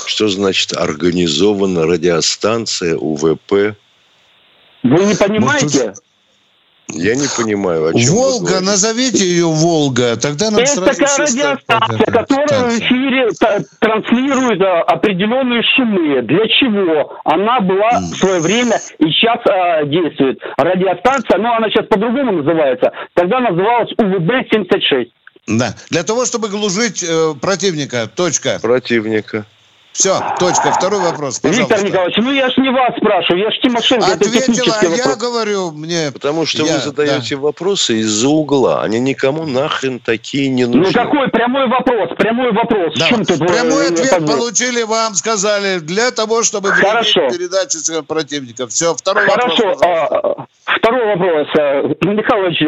Что 0.07 0.29
значит 0.29 0.77
организована 0.77 1.87
радиостанция 1.87 2.97
УВП? 2.97 3.77
Вы 4.83 5.05
не 5.05 5.15
понимаете? 5.15 5.95
Я 6.95 7.15
не 7.15 7.27
понимаю, 7.37 7.87
о 7.87 7.93
чем 7.95 8.15
Волга, 8.15 8.61
назовите 8.61 9.25
ее 9.25 9.47
Волга, 9.47 10.17
тогда 10.17 10.51
нам 10.51 10.61
Это 10.61 10.73
сразу 10.73 11.01
такая 11.01 11.27
радиостанция, 11.27 12.07
которая 12.07 12.71
в 12.71 12.79
эфире 12.79 13.29
транслирует 13.81 14.61
а, 14.61 14.83
определенные 14.83 15.63
шумы. 15.75 16.21
Для 16.23 16.47
чего? 16.49 17.19
Она 17.25 17.61
была 17.61 18.01
в 18.01 18.17
свое 18.17 18.41
время 18.41 18.79
и 18.99 19.05
сейчас 19.05 19.39
а, 19.47 19.85
действует. 19.85 20.39
Радиостанция, 20.59 21.39
ну 21.39 21.55
она 21.55 21.71
сейчас 21.71 21.87
по-другому 21.87 22.33
называется. 22.43 22.93
Тогда 23.15 23.41
называлась 23.41 23.91
УВБ-76. 23.99 25.07
Да. 25.47 25.75
Для 25.91 26.03
того, 26.03 26.27
чтобы 26.27 26.49
глушить 26.49 27.03
э, 27.03 27.35
противника. 27.41 28.09
Точка. 28.15 28.59
Противника. 28.61 29.47
Все, 29.93 30.21
точка. 30.39 30.73
Второй 30.73 31.01
вопрос, 31.01 31.39
пожалуйста. 31.39 31.75
Виктор 31.75 31.85
Николаевич, 31.85 32.17
ну 32.19 32.33
я 32.33 32.49
ж 32.49 32.55
не 32.57 32.71
вас 32.71 32.97
спрашиваю, 32.97 33.45
я 33.45 33.51
ж 33.51 33.55
Тимошенко, 33.63 34.05
это 34.07 34.15
Ответила, 34.15 34.41
технический 34.41 34.71
а 34.87 34.89
я 34.89 34.97
вопрос. 34.97 35.17
говорю, 35.17 35.71
мне... 35.73 36.11
Потому 36.13 36.47
что 36.47 36.65
Я- 36.65 36.75
вы 36.75 36.81
задаете 36.81 37.37
вопросы 37.37 37.99
из-за 38.01 38.29
угла. 38.29 38.83
Они 38.83 38.99
никому 39.01 39.47
нахрен 39.47 40.01
такие 40.01 40.49
не 40.49 40.65
нужны. 40.67 40.87
Ну 40.87 40.93
какой 40.93 41.29
прямой 41.29 41.69
вопрос, 41.69 42.11
прямой 42.17 42.53
вопрос. 42.53 42.95
Да. 42.99 43.09
Чем 43.09 43.25
тут, 43.25 43.39
Прямой 43.39 43.87
э, 43.87 43.93
ответ 43.93 44.27
получили 44.27 44.83
вам, 44.83 45.15
сказали, 45.15 45.79
для 45.79 46.11
того, 46.11 46.43
чтобы 46.43 46.71
Хорошо. 46.71 47.29
своего 47.31 48.03
противника. 48.03 48.67
Все, 48.69 48.95
второй 48.95 49.27
Хорошо. 49.29 49.67
вопрос, 49.67 49.79
пожалуйста. 49.81 50.47
Второй 50.83 51.15
вопрос. 51.15 51.47
Михаил 52.05 52.47
Ильич, 52.47 52.61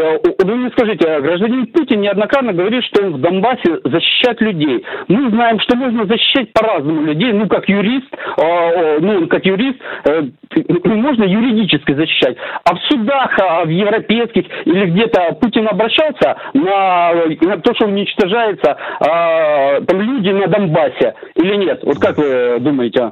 вы 0.44 0.54
мне 0.54 0.70
скажите, 0.70 1.04
а 1.08 1.20
гражданин 1.20 1.66
Путин 1.66 2.00
неоднократно 2.00 2.52
говорит, 2.52 2.84
что 2.84 3.02
он 3.02 3.14
в 3.14 3.20
Донбассе 3.20 3.80
защищает 3.82 4.40
людей. 4.40 4.84
Мы 5.08 5.30
знаем, 5.30 5.58
что 5.58 5.76
можно 5.76 6.06
защищать 6.06 6.52
по-разному 6.52 7.02
людей. 7.02 7.32
Ну, 7.32 7.48
как 7.48 7.68
юрист, 7.68 8.06
о, 8.36 9.00
ну, 9.00 9.26
как 9.26 9.44
юрист, 9.44 9.80
э, 10.04 10.22
ну, 10.84 10.94
можно 10.94 11.24
юридически 11.24 11.92
защищать. 11.92 12.36
А 12.62 12.76
в 12.76 12.78
судах, 12.84 13.36
а, 13.40 13.64
в 13.64 13.68
европейских 13.68 14.44
или 14.64 14.90
где-то 14.90 15.36
Путин 15.40 15.66
обращался 15.66 16.36
на, 16.52 17.14
на 17.40 17.58
то, 17.58 17.74
что 17.74 17.86
уничтожается 17.86 18.76
там 19.00 20.00
люди 20.00 20.28
на 20.28 20.46
Донбассе 20.46 21.14
или 21.34 21.56
нет? 21.56 21.80
Вот 21.82 21.98
как 21.98 22.16
вы 22.16 22.58
думаете? 22.60 23.10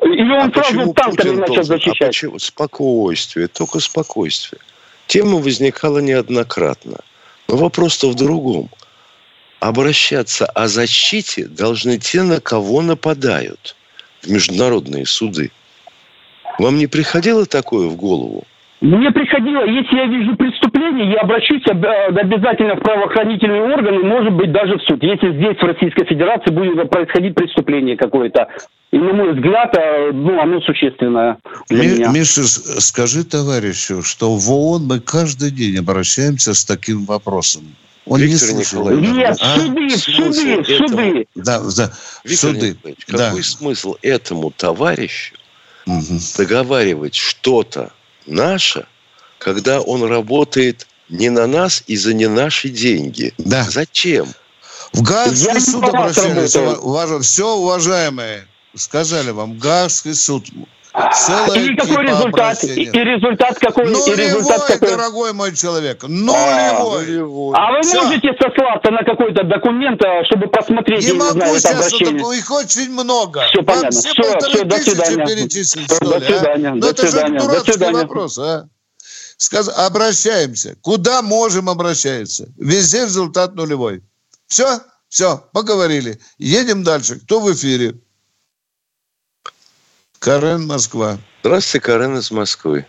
А? 0.00 0.06
Или 0.06 0.32
он 0.32 0.50
А 0.50 0.52
сразу 0.52 0.52
почему 0.52 0.94
танками 0.94 1.16
Путин 1.16 1.40
начал 1.40 1.54
должен? 1.54 1.74
А 1.74 1.76
защищать? 1.78 2.08
почему? 2.08 2.38
Спокойствие, 2.38 3.48
только 3.48 3.80
спокойствие. 3.80 4.60
Тема 5.06 5.38
возникала 5.38 5.98
неоднократно. 5.98 6.98
Но 7.48 7.56
вопрос-то 7.56 8.10
в 8.10 8.14
другом. 8.14 8.70
Обращаться 9.60 10.46
о 10.46 10.68
защите 10.68 11.46
должны 11.46 11.98
те, 11.98 12.22
на 12.22 12.40
кого 12.40 12.82
нападают 12.82 13.76
в 14.22 14.30
международные 14.30 15.06
суды. 15.06 15.50
Вам 16.58 16.78
не 16.78 16.86
приходило 16.86 17.46
такое 17.46 17.88
в 17.88 17.96
голову? 17.96 18.46
Мне 18.82 19.10
приходило, 19.10 19.64
если 19.64 19.96
я 19.96 20.06
вижу 20.06 20.36
преступление, 20.36 21.12
я 21.12 21.20
обращусь 21.20 21.62
об- 21.66 21.82
э, 21.84 22.06
обязательно 22.08 22.76
в 22.76 22.80
правоохранительные 22.80 23.62
органы, 23.62 24.00
может 24.00 24.34
быть, 24.34 24.52
даже 24.52 24.76
в 24.76 24.82
суд. 24.82 25.02
Если 25.02 25.32
здесь, 25.32 25.56
в 25.56 25.62
Российской 25.64 26.04
Федерации, 26.04 26.50
будет 26.50 26.90
происходить 26.90 27.34
преступление 27.34 27.96
какое-то. 27.96 28.48
И, 28.92 28.98
на 28.98 29.14
мой 29.14 29.32
взгляд, 29.34 29.74
э, 29.78 30.10
ну, 30.12 30.38
оно 30.40 30.60
существенное 30.60 31.38
для 31.70 31.82
Ми- 31.84 31.88
меня. 31.94 32.08
Миша, 32.10 32.42
скажи 32.44 33.24
товарищу, 33.24 34.02
что 34.02 34.36
в 34.36 34.52
ООН 34.52 34.82
мы 34.86 35.00
каждый 35.00 35.50
день 35.50 35.78
обращаемся 35.78 36.52
с 36.52 36.62
таким 36.64 37.06
вопросом. 37.06 37.62
Он 38.06 38.20
не 38.20 38.26
Виктор 38.26 38.48
слышал. 38.50 38.90
Николаевич, 38.90 39.08
этого, 39.08 39.18
Нет, 39.18 39.38
а? 39.40 39.58
суды, 39.58 39.88
суды, 39.96 40.64
суды. 40.64 41.26
Да, 41.34 41.60
да. 41.76 41.90
Виктор 42.24 42.50
Суды. 42.50 42.68
Николаевич, 42.68 43.06
Да. 43.08 43.28
какой 43.30 43.42
смысл 43.42 43.94
этому 44.02 44.50
товарищу 44.56 45.34
Мгм. 45.86 46.18
договаривать 46.38 47.14
что-то 47.16 47.90
наше, 48.26 48.86
когда 49.38 49.80
он 49.80 50.02
работает 50.04 50.86
не 51.08 51.30
на 51.30 51.46
нас 51.46 51.82
и 51.86 51.96
за 51.96 52.14
не 52.14 52.28
наши 52.28 52.68
деньги? 52.68 53.32
Да. 53.38 53.64
Зачем? 53.70 54.26
В 54.92 55.02
Гаагский 55.02 55.60
суд 55.60 55.84
обращались. 55.84 56.54
работаю. 56.54 57.22
Все, 57.22 57.54
уважаемые, 57.54 58.46
сказали 58.74 59.30
вам, 59.30 59.58
Гаагский 59.58 60.14
суд. 60.14 60.46
Целая 61.14 61.60
И 61.60 61.76
какой 61.76 62.04
результат? 62.06 62.64
И, 62.64 62.82
и 62.84 62.90
результат 62.90 63.58
какой? 63.58 63.84
и 63.84 63.88
Нулевой, 63.88 64.16
результат 64.16 64.64
какой? 64.64 64.88
дорогой 64.90 65.32
мой 65.34 65.54
человек. 65.54 66.02
Нулевой. 66.04 67.52
А 67.54 67.72
вы 67.72 67.82
Всё. 67.82 68.02
можете 68.02 68.28
сослаться 68.40 68.90
на 68.90 69.04
какой-то 69.04 69.44
документ, 69.44 70.00
а, 70.02 70.24
чтобы 70.24 70.46
посмотреть, 70.48 71.02
Не 71.04 71.12
не 71.12 71.18
могу 71.18 71.32
знаю, 71.32 71.50
это 71.52 71.60
сейчас, 71.60 71.74
обращение? 71.76 72.22
вот 72.24 72.32
их 72.34 72.50
очень 72.50 72.90
много. 72.90 73.42
Всё 73.48 73.58
Вам 73.58 73.66
понятно. 73.66 73.90
все 73.90 74.22
полторы 74.22 74.52
всё, 74.54 74.64
до 74.64 74.76
свидания. 74.78 75.26
перечислить, 75.26 75.88
До 75.88 75.94
что 75.96 76.04
ли, 76.18 76.24
а? 76.24 76.28
свидания, 76.38 76.70
Ну 76.70 76.80
до 76.80 76.88
это 76.88 77.02
же 77.02 77.08
свидания, 77.12 77.38
до 77.40 77.44
дурацкий 77.46 77.72
свидания. 77.72 77.98
вопрос, 78.02 78.38
а? 78.38 78.68
Сказ... 79.36 79.68
Обращаемся. 79.76 80.76
Куда 80.80 81.20
можем 81.20 81.68
обращаться? 81.68 82.48
Везде 82.56 83.02
результат 83.04 83.54
нулевой. 83.54 84.02
Все? 84.46 84.80
Все, 85.10 85.42
поговорили. 85.52 86.18
Едем 86.38 86.84
дальше. 86.84 87.20
Кто 87.20 87.40
в 87.40 87.52
эфире? 87.52 87.96
Карен, 90.18 90.66
Москва. 90.66 91.18
Здравствуйте, 91.42 91.86
Карен 91.86 92.16
из 92.16 92.30
Москвы. 92.30 92.86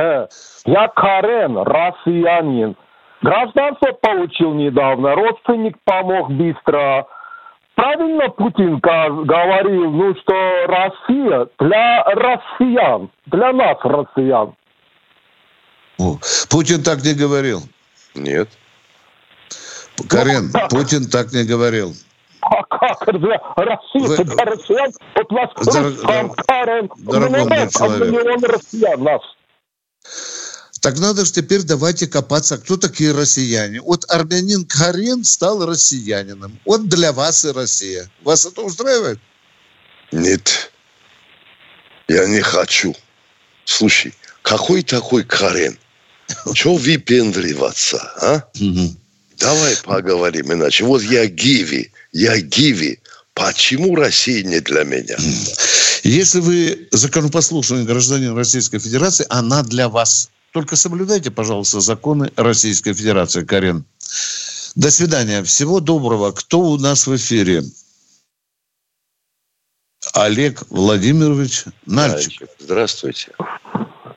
Э, 0.00 0.26
Я 0.64 0.88
Карен, 0.88 1.56
россиянин. 1.58 2.76
Гражданство 3.22 3.92
получил 4.00 4.54
недавно, 4.54 5.14
родственник 5.14 5.76
помог 5.84 6.30
быстро. 6.32 7.06
Правильно 7.74 8.28
Путин 8.30 8.78
говорил, 8.80 9.90
ну 9.90 10.14
что 10.20 10.66
Россия 10.66 11.48
для 11.58 12.02
россиян, 12.04 13.10
для 13.26 13.52
нас, 13.52 13.78
россиян. 13.82 14.54
О, 15.98 16.18
Путин 16.50 16.82
так 16.82 17.02
не 17.02 17.14
говорил. 17.14 17.60
Нет. 18.14 18.48
Карен, 20.08 20.50
Ну. 20.52 20.68
Путин 20.68 21.08
так 21.08 21.32
не 21.32 21.44
говорил. 21.44 21.92
А 22.42 22.64
как 22.64 23.20
для 23.20 23.38
России, 23.56 24.06
Вы- 24.06 24.24
для 24.24 24.44
россиян? 24.44 24.92
Вот 25.14 25.30
вас 25.30 25.50
Дор- 25.64 26.34
Карен, 26.46 26.90
дорогой 26.96 27.44
мой 27.44 27.62
а 27.62 27.70
человек. 27.70 28.42
россиян 28.48 29.02
нас. 29.02 29.22
Так 30.80 30.98
надо 30.98 31.24
же 31.24 31.32
теперь 31.32 31.62
давайте 31.62 32.08
копаться, 32.08 32.58
кто 32.58 32.76
такие 32.76 33.12
россияне. 33.12 33.80
Вот 33.80 34.04
армянин 34.08 34.66
Карен 34.66 35.22
стал 35.22 35.64
россиянином. 35.64 36.58
Вот 36.64 36.88
для 36.88 37.12
вас 37.12 37.44
и 37.44 37.52
Россия. 37.52 38.10
Вас 38.22 38.44
это 38.44 38.62
устраивает? 38.62 39.20
Нет. 40.10 40.72
Я 42.08 42.26
не 42.26 42.40
хочу. 42.40 42.96
Слушай, 43.64 44.12
какой 44.42 44.82
такой 44.82 45.22
Карен? 45.22 45.78
Чего 46.54 46.74
выпендриваться, 46.74 47.98
а? 48.20 48.50
Давай 49.42 49.76
поговорим 49.84 50.52
иначе. 50.52 50.84
Вот 50.84 51.02
я 51.02 51.26
Гиви, 51.26 51.92
я 52.12 52.40
Гиви. 52.40 53.00
Почему 53.34 53.96
Россия 53.96 54.44
не 54.44 54.60
для 54.60 54.84
меня? 54.84 55.16
Если 56.04 56.40
вы 56.40 56.88
законопослушный 56.90 57.84
гражданин 57.84 58.36
Российской 58.36 58.78
Федерации, 58.78 59.26
она 59.28 59.62
для 59.62 59.88
вас. 59.88 60.30
Только 60.52 60.76
соблюдайте, 60.76 61.30
пожалуйста, 61.30 61.80
законы 61.80 62.30
Российской 62.36 62.92
Федерации, 62.92 63.44
Карен. 63.44 63.84
До 64.74 64.90
свидания. 64.90 65.42
Всего 65.42 65.80
доброго. 65.80 66.32
Кто 66.32 66.60
у 66.60 66.78
нас 66.78 67.06
в 67.06 67.16
эфире? 67.16 67.62
Олег 70.14 70.62
Владимирович 70.68 71.64
Нальчик. 71.86 72.40
Мальчик, 72.40 72.48
Здравствуйте. 72.58 73.32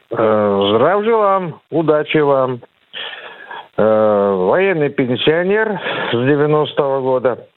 Здравия 0.10 1.16
вам, 1.16 1.62
удачи 1.70 2.18
вам. 2.18 2.62
Э, 3.78 4.36
Военный 4.36 4.90
пенсионер 4.90 5.80
с 6.12 6.16
90-го 6.16 7.02
года. 7.02 7.48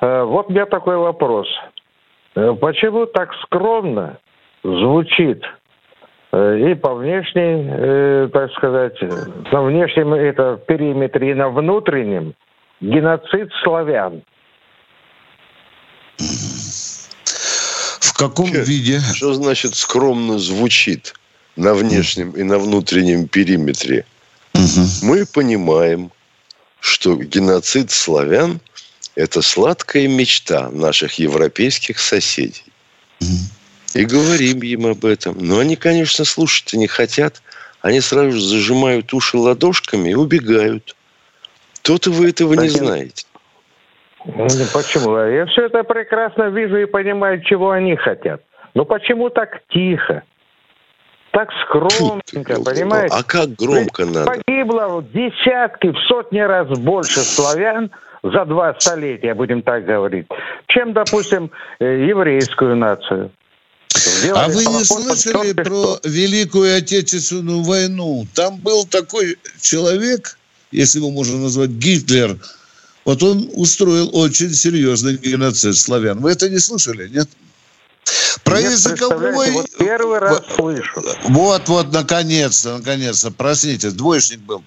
Э, 0.00 0.22
Вот 0.24 0.48
у 0.48 0.52
меня 0.52 0.66
такой 0.66 0.96
вопрос. 0.96 1.46
Э, 2.34 2.54
Почему 2.60 3.06
так 3.06 3.32
скромно 3.44 4.18
звучит 4.62 5.44
и 6.32 6.78
по 6.80 6.94
внешней, 6.94 8.28
так 8.28 8.52
сказать, 8.52 8.94
на 9.50 9.62
внешнем 9.62 10.14
это 10.14 10.60
периметре 10.64 11.32
и 11.32 11.34
на 11.34 11.48
внутреннем 11.48 12.34
геноцид 12.80 13.50
славян? 13.64 14.22
В 18.00 18.12
каком 18.16 18.46
Чё? 18.46 18.62
виде? 18.62 19.00
Что 19.00 19.32
значит 19.34 19.74
скромно 19.74 20.38
звучит 20.38 21.14
на 21.56 21.74
внешнем 21.74 22.30
и 22.30 22.44
на 22.44 22.58
внутреннем 22.60 23.26
периметре? 23.26 24.04
Мы 25.02 25.26
понимаем, 25.26 26.10
что 26.80 27.16
геноцид 27.16 27.90
славян– 27.90 28.60
это 29.14 29.42
сладкая 29.42 30.08
мечта 30.08 30.70
наших 30.70 31.14
европейских 31.18 31.98
соседей. 31.98 32.64
И 33.94 34.04
говорим 34.04 34.62
им 34.62 34.86
об 34.86 35.04
этом. 35.04 35.36
Но 35.38 35.58
они, 35.58 35.76
конечно, 35.76 36.24
слушать 36.24 36.72
не 36.74 36.86
хотят. 36.86 37.42
Они 37.82 38.00
сразу 38.00 38.32
же 38.32 38.40
зажимают 38.40 39.12
уши 39.12 39.36
ладошками 39.36 40.10
и 40.10 40.14
убегают. 40.14 40.94
То-то 41.82 42.10
вы 42.10 42.28
этого 42.28 42.54
не 42.54 42.68
знаете. 42.68 43.24
Ну, 44.24 44.46
Почему? 44.72 45.16
Я 45.16 45.46
все 45.46 45.66
это 45.66 45.82
прекрасно 45.82 46.50
вижу 46.50 46.76
и 46.76 46.84
понимаю, 46.84 47.42
чего 47.42 47.70
они 47.70 47.96
хотят. 47.96 48.42
Но 48.74 48.84
почему 48.84 49.30
так 49.30 49.62
тихо? 49.70 50.22
Так 51.32 51.48
Фу 51.52 51.58
скромненько, 51.64 52.54
ёлки-палки. 52.54 52.64
понимаете? 52.64 53.14
А 53.16 53.22
как 53.22 53.54
громко 53.54 54.02
Ведь 54.02 54.14
надо? 54.14 54.30
Погибло 54.32 55.00
в 55.00 55.12
десятки, 55.12 55.88
в 55.88 55.98
сотни 56.08 56.40
раз 56.40 56.68
больше 56.78 57.20
славян 57.20 57.90
за 58.22 58.44
два 58.44 58.74
столетия, 58.78 59.34
будем 59.34 59.62
так 59.62 59.84
говорить, 59.84 60.26
чем, 60.66 60.92
допустим, 60.92 61.50
э, 61.78 62.06
еврейскую 62.08 62.76
нацию. 62.76 63.30
А 64.34 64.48
вы 64.48 64.64
не 64.66 64.84
слышали 64.84 65.52
про. 65.52 65.98
Великую 66.04 66.76
Отечественную 66.76 67.62
войну? 67.62 68.26
Там 68.34 68.56
был 68.58 68.84
такой 68.84 69.36
человек, 69.60 70.38
если 70.70 70.98
его 70.98 71.10
можно 71.10 71.38
назвать 71.38 71.70
Гитлер, 71.70 72.36
вот 73.04 73.22
он 73.22 73.50
устроил 73.54 74.10
очень 74.12 74.50
серьезный 74.50 75.16
геноцид 75.16 75.76
славян. 75.76 76.20
Вы 76.20 76.32
это 76.32 76.48
не 76.48 76.58
слышали, 76.58 77.08
нет? 77.08 77.28
Про 78.50 78.62
Нет, 78.62 78.72
языковой... 78.72 79.50
Вот 79.52 79.66
первый 79.78 80.18
раз 80.18 80.42
слышу. 80.56 81.02
Вот, 81.28 81.68
вот, 81.68 81.92
наконец-то, 81.92 82.78
наконец-то, 82.78 83.30
простите, 83.30 83.90
двоечник 83.90 84.40
был. 84.40 84.64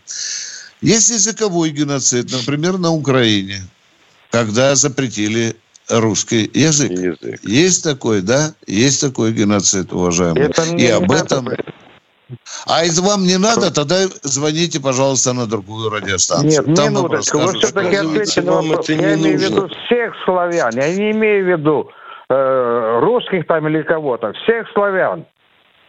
Есть 0.79 1.09
языковой 1.09 1.69
геноцид, 1.71 2.31
например, 2.31 2.77
на 2.77 2.91
Украине, 2.91 3.61
когда 4.31 4.75
запретили 4.75 5.57
русский 5.89 6.49
язык. 6.53 6.91
Язык. 6.91 7.43
Есть 7.43 7.83
такой, 7.83 8.21
да? 8.21 8.53
Есть 8.67 9.01
такой 9.01 9.33
геноцид, 9.33 9.91
уважаемые. 9.91 10.45
Это 10.45 10.63
И 10.63 10.73
не 10.73 10.87
об 10.87 11.09
надо 11.09 11.25
этом... 11.25 11.49
А 12.65 12.85
если 12.85 13.01
вам 13.01 13.27
не 13.27 13.37
надо, 13.37 13.69
тогда 13.69 14.07
звоните, 14.23 14.79
пожалуйста, 14.79 15.33
на 15.33 15.45
другую 15.45 15.89
радиостанцию. 15.89 16.67
Нет, 16.67 16.75
Там 16.75 16.93
вам 16.93 17.03
минуточку. 17.05 17.37
Вы 17.37 17.59
все-таки 17.59 17.95
ответьте 17.97 18.41
на 18.41 18.51
вопрос. 18.53 18.87
не 18.87 18.95
Я 18.95 19.15
имею 19.15 19.37
в 19.37 19.41
нужно. 19.41 19.55
виду 19.55 19.67
всех 19.85 20.13
славян. 20.23 20.71
Я 20.73 20.93
не 20.93 21.11
имею 21.11 21.45
в 21.45 21.49
виду 21.49 21.91
э, 22.33 22.99
русских 23.01 23.45
там 23.47 23.67
или 23.67 23.81
кого-то. 23.83 24.33
Всех 24.43 24.67
славян. 24.73 25.25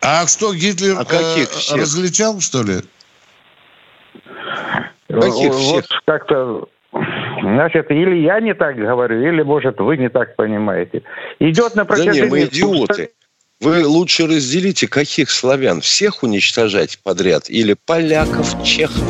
А 0.00 0.26
что, 0.26 0.54
Гитлер 0.54 0.96
А 0.98 1.04
каких 1.04 1.48
э, 1.48 1.57
всех? 1.59 1.76
различал, 1.80 2.40
что 2.40 2.62
ли? 2.62 2.80
Каких 5.09 5.52
Вот 5.52 5.85
всех? 5.85 6.02
как-то... 6.04 6.68
Значит, 7.42 7.90
или 7.90 8.22
я 8.22 8.40
не 8.40 8.54
так 8.54 8.76
говорю, 8.76 9.20
или, 9.20 9.42
может, 9.42 9.78
вы 9.80 9.96
не 9.96 10.09
так 10.09 10.37
понимаете. 10.37 11.02
Идет 11.40 11.74
на 11.74 11.85
Да 11.85 11.96
не, 11.96 12.04
протяжении... 12.04 12.30
мы 12.30 12.44
идиоты. 12.44 13.11
Вы 13.61 13.87
лучше 13.87 14.26
разделите, 14.26 14.87
каких 14.88 15.30
славян? 15.30 15.80
Всех 15.80 16.22
уничтожать 16.22 17.00
подряд? 17.02 17.48
Или 17.48 17.74
поляков, 17.87 18.62
чехов? 18.62 19.02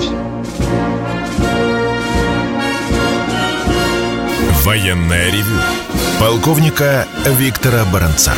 Военное 4.65 5.27
ревю 5.31 6.04
полковника 6.21 7.07
Виктора 7.39 7.85
Баранца. 7.93 8.33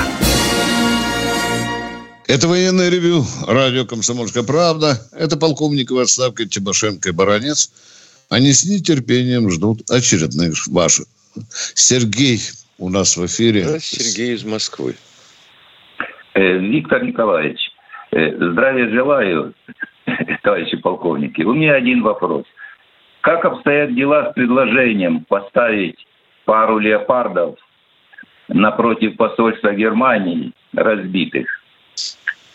Это 2.26 2.48
военное 2.48 2.90
ревю. 2.90 3.22
Радио 3.46 3.84
«Комсомольская 3.84 4.42
правда». 4.42 4.94
Это 5.12 5.36
полковник 5.36 5.90
в 5.90 5.98
отставке 5.98 6.46
Тимошенко 6.46 7.10
и 7.10 7.12
Баранец. 7.12 7.70
Они 8.30 8.52
с 8.52 8.64
нетерпением 8.64 9.50
ждут 9.50 9.88
очередных 9.90 10.54
ваших. 10.68 11.06
Сергей 11.74 12.40
у 12.78 12.88
нас 12.88 13.16
в 13.16 13.24
эфире. 13.26 13.64
Да, 13.64 13.78
Сергей 13.78 14.34
из 14.34 14.44
Москвы. 14.44 14.96
Э, 16.34 16.58
Виктор 16.58 17.04
Николаевич, 17.04 17.60
э, 18.12 18.36
здравия 18.52 18.88
желаю, 18.90 19.54
товарищи 20.42 20.76
полковники. 20.78 21.42
У 21.42 21.54
меня 21.54 21.74
один 21.74 22.02
вопрос. 22.02 22.44
Как 23.20 23.44
обстоят 23.44 23.94
дела 23.94 24.30
с 24.30 24.34
предложением 24.34 25.24
поставить 25.24 25.96
пару 26.44 26.78
леопардов 26.78 27.56
напротив 28.48 29.16
посольства 29.16 29.72
Германии 29.72 30.52
разбитых 30.74 31.46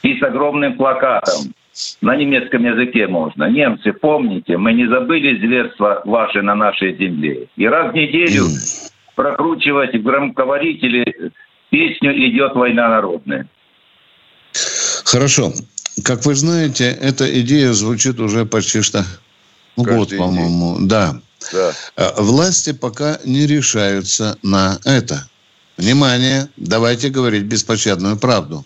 и 0.04 0.20
с 0.20 0.24
огромным 0.24 0.78
плакатом 0.78 1.54
на 2.02 2.16
немецком 2.16 2.66
языке 2.66 3.08
можно. 3.08 3.50
Немцы, 3.50 3.94
помните, 3.94 4.58
мы 4.58 4.74
не 4.74 4.88
забыли 4.88 5.40
зверства 5.40 6.02
ваши 6.06 6.42
на 6.42 6.56
нашей 6.56 6.98
земле. 6.98 7.48
И 7.56 7.68
раз 7.68 7.92
в 7.92 7.96
неделю 7.96 8.46
прокручивать 9.16 9.96
в 9.96 10.04
громковорителе 10.04 11.32
песню 11.70 12.12
«Идет 12.30 12.56
война 12.56 12.90
народная». 12.90 13.48
Хорошо. 15.06 15.52
Как 16.04 16.26
вы 16.26 16.36
знаете, 16.36 16.86
эта 17.02 17.42
идея 17.42 17.74
звучит 17.74 18.20
уже 18.20 18.46
почти 18.46 18.82
что 18.82 19.04
ну, 19.78 19.84
год, 19.84 20.10
Каждый 20.10 20.20
по-моему. 20.20 20.78
Да. 20.82 21.20
Да. 21.52 21.74
А 21.96 22.22
Власти 22.22 22.74
пока 22.74 23.20
не 23.26 23.48
решаются 23.48 24.38
на 24.44 24.78
это. 24.86 25.28
Внимание, 25.82 26.48
давайте 26.58 27.10
говорить 27.10 27.46
беспощадную 27.46 28.16
правду. 28.16 28.64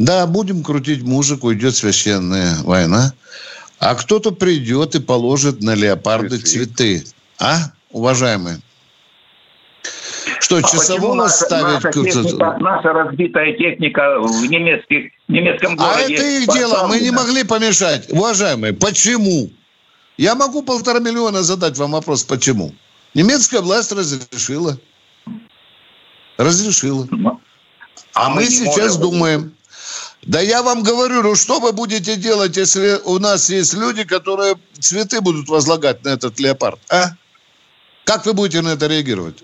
Да, 0.00 0.26
будем 0.26 0.64
крутить 0.64 1.02
музыку, 1.02 1.52
идет 1.54 1.76
священная 1.76 2.56
война. 2.64 3.12
А 3.78 3.94
кто-то 3.94 4.32
придет 4.32 4.96
и 4.96 5.00
положит 5.00 5.62
на 5.62 5.76
леопарды 5.76 6.38
цветы. 6.38 7.04
А, 7.38 7.70
уважаемые? 7.92 8.58
Что, 10.40 10.56
А 10.56 10.62
часового 10.64 11.14
наша, 11.14 11.34
ставить? 11.34 11.84
наша, 11.84 11.92
техника, 11.92 12.56
наша 12.58 12.92
разбитая 12.92 13.56
техника 13.56 14.18
в 14.18 14.46
немецких, 14.46 15.12
немецком 15.28 15.74
А 15.78 15.94
городе? 15.94 16.14
это 16.14 16.24
их 16.24 16.48
дело, 16.52 16.88
мы 16.88 16.98
не 16.98 17.12
могли 17.12 17.44
помешать. 17.44 18.10
Уважаемые, 18.10 18.72
почему? 18.72 19.52
Я 20.16 20.34
могу 20.34 20.62
полтора 20.62 20.98
миллиона 20.98 21.44
задать 21.44 21.78
вам 21.78 21.92
вопрос, 21.92 22.24
почему? 22.24 22.74
Немецкая 23.14 23.60
власть 23.60 23.92
разрешила. 23.92 24.76
Разрешила. 26.36 27.08
А 28.14 28.30
мы 28.30 28.44
сейчас 28.46 28.96
можем. 28.96 29.00
думаем. 29.00 29.52
Да 30.22 30.40
я 30.40 30.62
вам 30.62 30.82
говорю, 30.82 31.22
ну 31.22 31.34
что 31.36 31.60
вы 31.60 31.72
будете 31.72 32.16
делать, 32.16 32.56
если 32.56 32.98
у 33.04 33.18
нас 33.18 33.48
есть 33.48 33.74
люди, 33.74 34.04
которые 34.04 34.56
цветы 34.78 35.20
будут 35.20 35.48
возлагать 35.48 36.04
на 36.04 36.10
этот 36.10 36.40
леопард, 36.40 36.80
а? 36.90 37.10
Как 38.04 38.26
вы 38.26 38.32
будете 38.34 38.60
на 38.62 38.70
это 38.70 38.86
реагировать? 38.88 39.42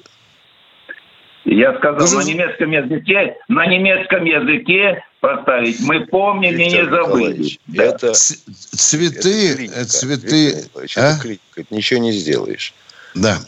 Я 1.45 1.77
сказал, 1.79 1.99
Вы 2.01 2.07
же- 2.07 2.17
на 2.17 2.23
немецком 2.23 2.71
языке, 2.71 3.37
на 3.49 3.67
немецком 3.67 4.25
языке 4.25 5.05
поставить. 5.21 5.81
Мы 5.81 6.07
помним 6.07 6.55
и 6.55 6.67
не 6.67 6.71
Виктор 6.81 7.05
забыли. 7.05 7.59
Да. 7.67 7.83
Это, 7.85 8.13
Цветы, 8.15 9.49
это 9.49 9.57
клиника. 9.57 9.85
цветы, 9.87 10.55
Виктор 10.75 11.05
а? 11.05 11.11
это 11.13 11.21
клиника. 11.21 11.65
Ничего 11.71 12.01
не 12.01 12.13
сделаешь. 12.13 12.75
Да, 13.15 13.39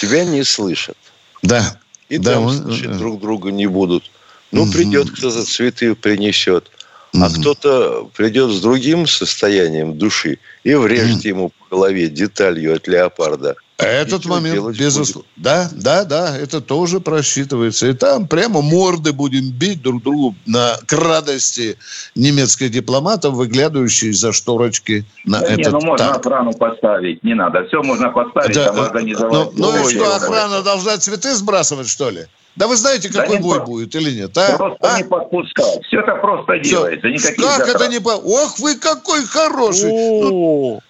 Тебя 0.00 0.24
не 0.24 0.42
слышат. 0.44 0.96
да. 1.42 1.78
И 2.12 2.18
Да, 2.18 2.34
там 2.34 2.44
он- 2.44 2.56
слышать 2.62 2.90
э. 2.90 2.98
друг 2.98 3.20
друга 3.20 3.50
не 3.50 3.66
будут. 3.66 4.10
Ну, 4.50 4.64
Мгм. 4.64 4.72
придет 4.72 5.10
кто-то 5.10 5.44
цветы 5.46 5.94
принесет, 5.94 6.70
а 7.14 7.30
Мгм. 7.30 7.40
кто-то 7.40 8.10
придет 8.14 8.50
с 8.50 8.60
другим 8.60 9.06
состоянием 9.06 9.96
души 9.96 10.38
и 10.62 10.74
врежет 10.74 11.24
ему 11.24 11.52
по 11.70 11.76
голове 11.76 12.08
деталью 12.10 12.74
от 12.76 12.86
леопарда. 12.86 13.56
Этот 13.82 14.24
момент, 14.26 14.76
безусловно. 14.76 15.28
Да, 15.36 15.68
да, 15.72 16.04
да, 16.04 16.36
это 16.38 16.60
тоже 16.60 17.00
просчитывается. 17.00 17.86
И 17.88 17.92
там 17.94 18.26
прямо 18.28 18.62
морды 18.62 19.12
будем 19.12 19.50
бить 19.50 19.82
друг 19.82 20.02
другу 20.02 20.34
на, 20.46 20.76
к 20.86 20.92
радости 20.92 21.76
немецких 22.14 22.70
дипломатов, 22.70 23.34
выглядывающих 23.34 24.10
из-за 24.12 24.32
шторочки 24.32 25.04
на 25.24 25.40
Да 25.40 25.54
не, 25.54 25.62
этот 25.62 25.72
ну 25.74 25.80
можно 25.80 26.06
танк. 26.08 26.18
охрану 26.26 26.52
поставить, 26.52 27.22
не 27.24 27.34
надо. 27.34 27.64
Все 27.66 27.82
можно 27.82 28.10
поставить, 28.10 28.54
Да, 28.54 28.66
там 28.66 28.76
э, 28.76 28.86
организовать. 28.86 29.32
ну, 29.32 29.72
ну 29.72 29.88
и 29.88 29.90
что, 29.94 30.16
охрана 30.16 30.62
должна 30.62 30.96
цветы 30.98 31.34
сбрасывать, 31.34 31.88
что 31.88 32.10
ли? 32.10 32.26
Да 32.54 32.66
вы 32.68 32.76
знаете, 32.76 33.08
Да 33.08 33.22
какой 33.22 33.36
не 33.38 33.42
бой 33.42 33.60
по- 33.60 33.64
будет 33.66 33.94
или 33.94 34.10
нет, 34.10 34.36
а? 34.36 34.56
Просто 34.58 34.76
А? 34.94 34.98
не 34.98 35.04
подпускать. 35.04 35.84
Все 35.86 36.00
это 36.00 36.14
просто 36.16 36.52
Всё. 36.62 36.62
делается. 36.62 37.08
Никаких 37.08 37.36
Как 37.44 37.58
затрат. 37.66 37.76
это 37.82 37.88
не 37.88 37.98
по... 37.98 38.10
Ох, 38.10 38.58
вы 38.58 38.74
какой 38.76 39.24
хороший! 39.24 39.90
Ну, 39.90 40.80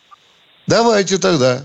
давайте 0.67 1.19
тогда. 1.19 1.63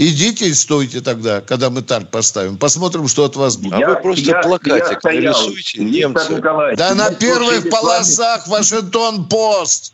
Идите 0.00 0.46
и 0.46 0.54
стойте 0.54 1.00
тогда, 1.00 1.40
когда 1.40 1.70
мы 1.70 1.82
танк 1.82 2.10
поставим. 2.10 2.56
Посмотрим, 2.56 3.08
что 3.08 3.24
от 3.24 3.34
вас 3.34 3.56
будет. 3.56 3.72
А 3.74 3.78
Я- 3.80 3.88
вы 3.88 3.96
просто 3.96 4.24
я- 4.30 4.40
плакатик 4.42 4.98
я 5.02 5.10
нарисуйте, 5.12 5.82
немцы. 5.82 6.34
Николаевич, 6.34 6.78
Да 6.78 6.90
мы 6.90 6.94
на 6.94 7.10
первых 7.10 7.58
вами- 7.58 7.68
полосах 7.70 8.46
Вашингтон-Пост 8.46 9.92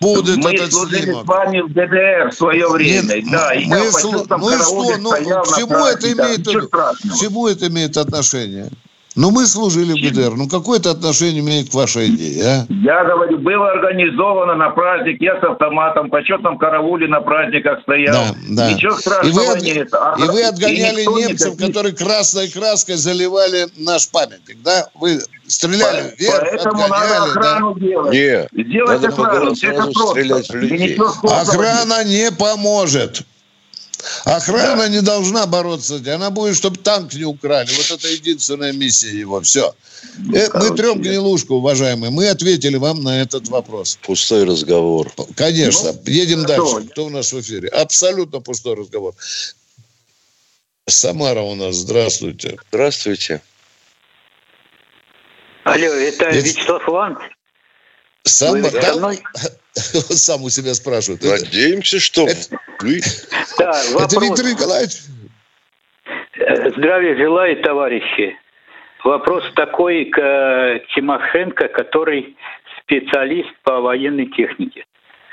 будет 0.00 0.36
Мы 0.36 0.52
этот 0.54 0.72
служили 0.72 1.02
снимок. 1.04 1.24
с 1.26 1.28
вами 1.28 1.60
в 1.60 1.68
ДДР 1.72 2.30
в 2.32 2.34
свое 2.34 2.68
время. 2.68 3.14
Нет, 3.20 3.24
да, 3.30 3.54
и 3.54 3.66
мы 3.66 3.76
я 3.78 3.92
почему 3.92 4.26
там 4.26 4.40
ну 4.40 4.48
и 4.50 4.56
карауле 4.58 4.94
что? 4.94 4.98
Ну, 5.00 5.10
к 5.12 5.56
чему 5.56 5.84
это 5.86 6.12
имеет, 6.12 6.44
к 6.46 7.20
чему 7.20 7.46
это 7.46 7.68
имеет 7.68 7.96
отношение? 7.96 8.68
Ну, 9.16 9.32
мы 9.32 9.46
служили 9.46 9.92
в 9.92 9.96
ГДР. 10.10 10.36
Ну, 10.36 10.48
какое 10.48 10.78
это 10.78 10.92
отношение 10.92 11.40
имеет 11.40 11.70
к 11.70 11.74
вашей 11.74 12.08
идее, 12.10 12.44
а? 12.44 12.66
Я 12.68 13.04
говорю, 13.04 13.38
было 13.38 13.70
организовано 13.72 14.54
на 14.54 14.70
праздник, 14.70 15.20
я 15.20 15.40
с 15.40 15.42
автоматом, 15.44 16.06
в 16.06 16.10
почетном 16.10 16.56
карауле 16.58 17.08
на 17.08 17.20
праздниках 17.20 17.80
стоял. 17.82 18.14
Да, 18.14 18.34
да. 18.48 18.72
Ничего 18.72 18.92
И 18.92 18.94
вы, 18.94 19.00
страшного 19.00 19.56
нет. 19.56 19.88
А- 19.94 20.14
и 20.16 20.22
вы 20.22 20.42
отгоняли 20.44 21.00
никто 21.00 21.18
немцев, 21.18 21.48
никаких- 21.54 21.66
которые 21.66 21.94
красной 21.96 22.48
краской 22.50 22.94
заливали 22.94 23.66
наш 23.78 24.08
памятник, 24.08 24.58
да? 24.62 24.86
Вы 24.94 25.20
стреляли 25.48 26.10
По- 26.10 26.16
вверх, 26.16 26.40
Поэтому 26.50 26.78
надо 26.82 26.94
отгоняли, 26.94 27.34
да? 27.34 27.40
охрану 27.50 27.78
делать. 27.80 28.12
Не, 28.12 28.62
Сделайте 28.64 29.08
надо 29.08 29.16
сразу, 29.16 29.56
сразу 29.56 29.66
это 29.66 29.82
просто. 29.92 30.10
стрелять 30.10 30.48
в 30.48 30.54
И 30.54 30.58
людей. 30.58 30.88
нет. 30.96 31.00
Охрана 31.24 32.04
не 32.04 32.30
поможет. 32.30 33.22
Охрана 34.24 34.88
не 34.88 35.00
должна 35.02 35.46
бороться. 35.46 36.00
Она 36.14 36.30
будет, 36.30 36.56
чтобы 36.56 36.76
танк 36.78 37.14
не 37.14 37.24
украли. 37.24 37.70
Вот 37.76 37.90
это 37.90 38.08
единственная 38.08 38.72
миссия 38.72 39.10
его. 39.18 39.40
Все. 39.40 39.74
мы 40.18 40.46
короче, 40.48 40.74
трем 40.74 41.02
я- 41.02 41.10
гнилушку, 41.10 41.54
уважаемые. 41.56 42.10
Мы 42.10 42.28
ответили 42.28 42.76
вам 42.76 43.02
на 43.02 43.20
этот 43.22 43.48
вопрос. 43.48 43.98
Пустой 44.02 44.44
разговор. 44.44 45.12
Конечно. 45.36 45.92
Едем 46.06 46.42
Ну, 46.42 46.48
что? 46.48 46.72
дальше. 46.74 46.88
Кто 46.90 47.04
у 47.06 47.10
нас 47.10 47.32
в 47.32 47.40
эфире? 47.40 47.68
Абсолютно 47.68 48.40
пустой 48.40 48.74
разговор. 48.76 49.14
Самара 50.86 51.42
у 51.42 51.54
нас. 51.54 51.76
Здравствуйте. 51.76 52.56
Здравствуйте. 52.70 53.42
Алло, 55.64 55.86
это 55.86 56.24
Это- 56.24 56.38
Вячеслав 56.38 56.88
Иванович? 56.88 57.32
Сам, 58.24 58.52
Вы 58.52 58.62
да? 58.70 58.96
мной? 58.96 59.18
Сам 59.72 60.42
у 60.42 60.50
себя 60.50 60.74
спрашивает. 60.74 61.22
Это, 61.22 61.44
Надеемся, 61.44 62.00
что 62.00 62.26
вы... 62.80 63.00
Да, 63.58 63.70
это 63.70 63.94
вопрос. 63.94 64.22
Виктор 64.22 64.46
Николаевич? 64.46 64.92
Здравия 66.76 67.16
желаю, 67.16 67.62
товарищи. 67.62 68.36
Вопрос 69.04 69.44
такой 69.54 70.06
к 70.06 70.18
э, 70.18 70.80
Тимошенко, 70.94 71.68
который 71.68 72.36
специалист 72.82 73.48
по 73.62 73.80
военной 73.80 74.26
технике. 74.26 74.84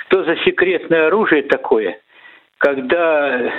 Что 0.07 0.23
за 0.23 0.37
секретное 0.45 1.07
оружие 1.07 1.43
такое, 1.43 1.99
когда 2.59 3.39
э, 3.39 3.49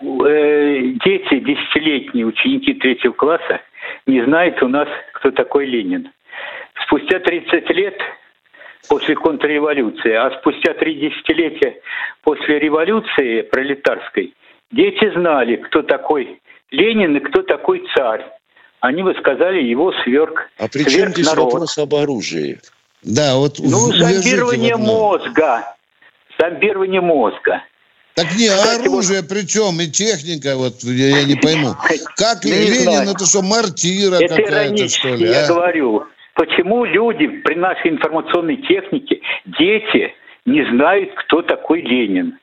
дети, 0.00 1.40
десятилетние 1.40 2.26
ученики 2.26 2.74
третьего 2.74 3.12
класса, 3.12 3.60
не 4.06 4.24
знают 4.24 4.62
у 4.62 4.68
нас, 4.68 4.88
кто 5.14 5.30
такой 5.32 5.66
Ленин? 5.66 6.10
Спустя 6.84 7.18
30 7.18 7.70
лет 7.70 8.00
после 8.88 9.14
контрреволюции, 9.14 10.12
а 10.12 10.30
спустя 10.38 10.74
три 10.74 10.94
десятилетия 10.94 11.80
после 12.22 12.58
революции 12.58 13.42
пролетарской 13.42 14.34
дети 14.70 15.12
знали, 15.14 15.56
кто 15.56 15.82
такой 15.82 16.40
Ленин 16.70 17.16
и 17.16 17.20
кто 17.20 17.42
такой 17.42 17.82
царь. 17.94 18.24
Они 18.80 19.02
бы 19.02 19.14
сказали 19.18 19.62
его 19.62 19.92
сверг. 20.04 20.48
А 20.58 20.68
при 20.68 20.84
чем 20.84 21.10
здесь 21.10 21.32
вопрос 21.34 21.78
об 21.78 21.94
оружии? 21.94 22.60
Да, 23.02 23.36
вот 23.36 23.58
Ну, 23.58 23.92
зомбирование 23.92 24.76
мозга. 24.76 25.74
Зомбирование 26.38 27.00
мозга. 27.00 27.62
Так 28.14 28.34
не, 28.34 28.48
а 28.48 28.76
оружие 28.76 29.22
при 29.22 29.46
чем? 29.46 29.78
И 29.80 29.88
техника, 29.88 30.56
вот 30.56 30.82
я, 30.84 31.18
я 31.18 31.24
не 31.24 31.34
пойму. 31.34 31.74
Как 32.16 32.44
Не 32.44 32.52
Ленин, 32.52 32.82
знаю. 32.82 33.10
это 33.10 33.26
что, 33.26 33.42
мартира 33.42 34.16
Это 34.16 34.36
какая-то, 34.36 34.88
что 34.88 35.08
ли? 35.08 35.26
я 35.28 35.44
а? 35.44 35.48
говорю. 35.48 36.06
Почему 36.36 36.84
люди 36.84 37.26
при 37.26 37.54
нашей 37.54 37.90
информационной 37.90 38.58
технике, 38.58 39.20
дети, 39.46 40.14
не 40.44 40.62
знают, 40.70 41.10
кто 41.16 41.40
такой 41.42 41.80
Ленин? 41.80 42.38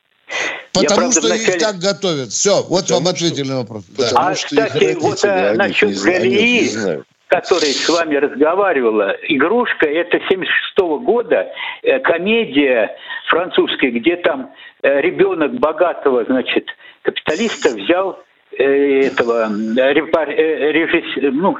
Я, 0.74 0.82
Потому 0.82 0.96
правда, 0.96 1.12
что 1.20 1.28
вначале- 1.28 1.52
их 1.56 1.58
так 1.62 1.76
готовят. 1.76 2.28
Все, 2.30 2.62
вот 2.68 2.90
вам 2.90 3.06
ответили 3.06 3.46
на 3.48 3.58
вопрос. 3.58 3.84
Да. 3.96 4.08
Потому 4.08 4.28
А, 4.28 4.34
что 4.34 4.46
кстати, 4.48 4.96
вот, 5.00 5.24
а, 5.24 5.54
насчет 5.54 5.90
Галии, 6.02 7.02
которая 7.28 7.70
с 7.72 7.88
вами 7.88 8.16
разговаривала, 8.16 9.16
игрушка, 9.28 9.86
это 9.86 10.18
76 10.28 10.98
года, 10.98 11.46
э, 11.82 12.00
комедия 12.00 12.96
французская, 13.28 13.90
где 13.92 14.16
там 14.16 14.50
э, 14.82 15.00
ребенок 15.02 15.54
богатого, 15.54 16.24
значит, 16.24 16.66
капиталиста 17.02 17.70
взял 17.76 18.18
э, 18.58 19.06
этого 19.06 19.44
м, 19.46 19.76
репор- 19.78 20.30
э, 20.30 20.72
режисс- 20.72 21.30
ну, 21.30 21.56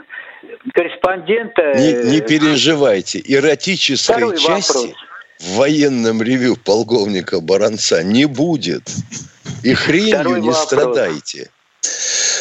корреспондента. 0.72 1.74
Не, 1.76 1.90
э, 1.92 2.05
не 2.11 2.20
переживайте. 2.20 3.22
Эротической 3.26 4.16
Второй 4.16 4.38
части 4.38 4.76
вопрос. 4.76 4.95
в 5.40 5.55
военном 5.57 6.22
ревю 6.22 6.57
полковника 6.57 7.40
Баранца 7.40 8.03
не 8.03 8.26
будет. 8.26 8.90
И 9.62 9.74
хренью 9.74 10.14
Второй 10.20 10.40
не 10.40 10.49
вопрос. 10.49 10.64
страдайте. 10.66 11.51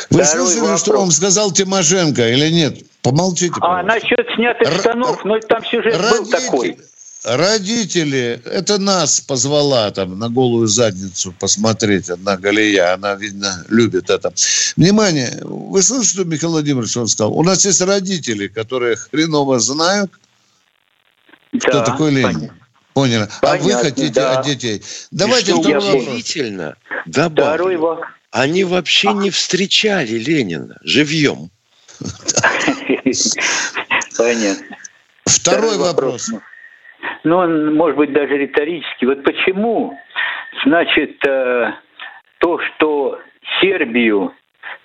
Вы 0.09 0.23
Второй 0.23 0.47
слышали, 0.47 0.77
что 0.77 0.91
вопрос. 0.91 0.99
вам 0.99 1.11
сказал 1.11 1.51
Тимошенко 1.51 2.29
или 2.29 2.49
нет? 2.49 2.77
Помолчите, 3.01 3.53
А 3.57 3.59
пожалуйста. 3.59 3.87
насчет 3.99 4.27
снятых 4.35 4.67
Р- 4.69 4.79
штанов, 4.79 5.25
ну 5.25 5.39
там 5.39 5.65
сюжет 5.65 5.97
был 5.97 6.19
Родители- 6.19 6.31
такой. 6.31 6.77
Родители, 7.23 8.41
это 8.45 8.77
нас 8.79 9.21
позвала 9.21 9.89
там 9.91 10.19
на 10.19 10.29
голую 10.29 10.67
задницу 10.67 11.33
посмотреть 11.39 12.09
одна 12.09 12.35
Галия, 12.35 12.93
она, 12.93 13.15
видно, 13.15 13.63
любит 13.69 14.09
это. 14.09 14.33
Внимание, 14.75 15.39
вы 15.43 15.81
слышите, 15.81 16.15
что 16.15 16.23
Михаил 16.25 16.51
Владимирович 16.51 16.93
вам 16.97 17.07
сказал? 17.07 17.33
У 17.37 17.43
нас 17.43 17.65
есть 17.65 17.79
родители, 17.81 18.47
которые 18.49 18.97
хреново 18.97 19.59
знают, 19.59 20.11
Кто 21.61 21.71
Да, 21.79 21.85
такой 21.85 22.11
Ленин? 22.11 22.33
понятно. 22.33 22.57
Понял. 22.93 23.21
А 23.41 23.53
вы 23.53 23.57
Понятно, 23.59 23.89
хотите 23.89 24.13
да. 24.13 24.37
от 24.39 24.45
детей? 24.45 24.83
Давайте 25.09 25.51
И 25.51 25.53
что 25.55 25.61
второй 25.63 25.81
вопрос. 25.81 26.03
удивительно, 26.03 26.75
Второй 27.07 27.09
добавлю, 27.29 27.79
вопрос. 27.79 28.05
они 28.31 28.63
вообще 28.65 29.13
не 29.13 29.29
встречали 29.31 30.17
Ленина 30.19 30.77
живьем. 30.83 31.49
Понятно. 34.17 34.65
Второй 35.25 35.77
вопрос. 35.77 36.29
Ну, 37.23 37.37
он, 37.37 37.75
может 37.75 37.97
быть, 37.97 38.13
даже 38.13 38.37
риторический. 38.37 39.05
Вот 39.05 39.23
почему, 39.23 39.97
значит, 40.65 41.15
э, 41.25 41.73
то, 42.39 42.59
что 42.59 43.19
Сербию, 43.61 44.33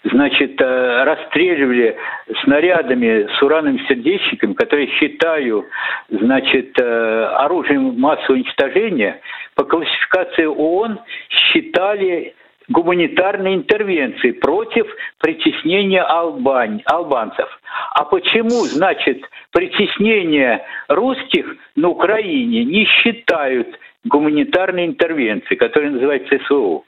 значит, 0.04 0.60
э, 0.60 1.04
расстреливали 1.04 1.96
снарядами 2.44 3.28
с 3.36 3.42
урановыми 3.42 3.84
сердечниками, 3.88 4.52
которые 4.54 4.88
считаю, 4.98 5.66
значит, 6.08 6.78
э, 6.80 7.24
оружием 7.36 7.98
массового 7.98 8.34
уничтожения, 8.34 9.20
по 9.54 9.64
классификации 9.64 10.44
ООН 10.44 11.00
считали 11.28 12.34
гуманитарной 12.68 13.54
интервенцией 13.54 14.32
против 14.32 14.86
притеснения 15.18 16.02
албань, 16.02 16.82
албанцев. 16.84 17.48
А 17.92 18.04
почему, 18.04 18.66
значит, 18.66 19.22
притеснение 19.52 20.64
русских 20.88 21.46
на 21.76 21.88
Украине 21.88 22.64
не 22.64 22.84
считают 22.84 23.68
гуманитарной 24.04 24.86
интервенцией, 24.86 25.56
которая 25.56 25.90
называется 25.90 26.38
СВО? 26.46 26.84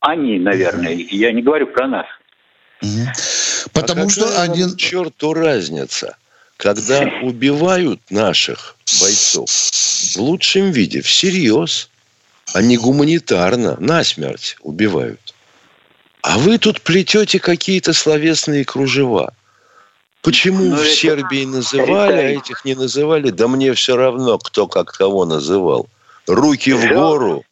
Они, 0.00 0.38
наверное, 0.38 0.94
я 1.10 1.32
не 1.32 1.42
говорю 1.42 1.68
про 1.68 1.88
нас. 1.88 2.06
Потому 3.72 4.04
а 4.04 4.10
что 4.10 4.42
один... 4.42 4.76
черту 4.76 5.32
разница, 5.32 6.18
когда 6.58 7.10
убивают 7.22 8.00
наших 8.10 8.76
бойцов 9.00 9.48
в 9.48 10.16
лучшем 10.18 10.70
виде, 10.70 11.00
всерьез, 11.00 11.90
не 12.54 12.76
гуманитарно, 12.76 13.76
насмерть 13.80 14.56
убивают. 14.60 15.34
А 16.22 16.38
вы 16.38 16.58
тут 16.58 16.80
плетете 16.82 17.38
какие-то 17.38 17.92
словесные 17.92 18.64
кружева. 18.64 19.34
Почему 20.22 20.64
Но 20.64 20.76
в 20.76 20.80
это- 20.80 20.88
Сербии 20.90 21.44
называли, 21.44 22.16
а 22.20 22.30
этих 22.30 22.64
не 22.64 22.74
называли? 22.74 23.30
Да 23.30 23.46
мне 23.46 23.74
все 23.74 23.96
равно, 23.96 24.38
кто 24.38 24.66
как 24.66 24.92
кого 24.92 25.26
называл. 25.26 25.86
Руки 26.26 26.72
в 26.72 26.80
Жалко. 26.80 26.94
гору, 26.94 27.44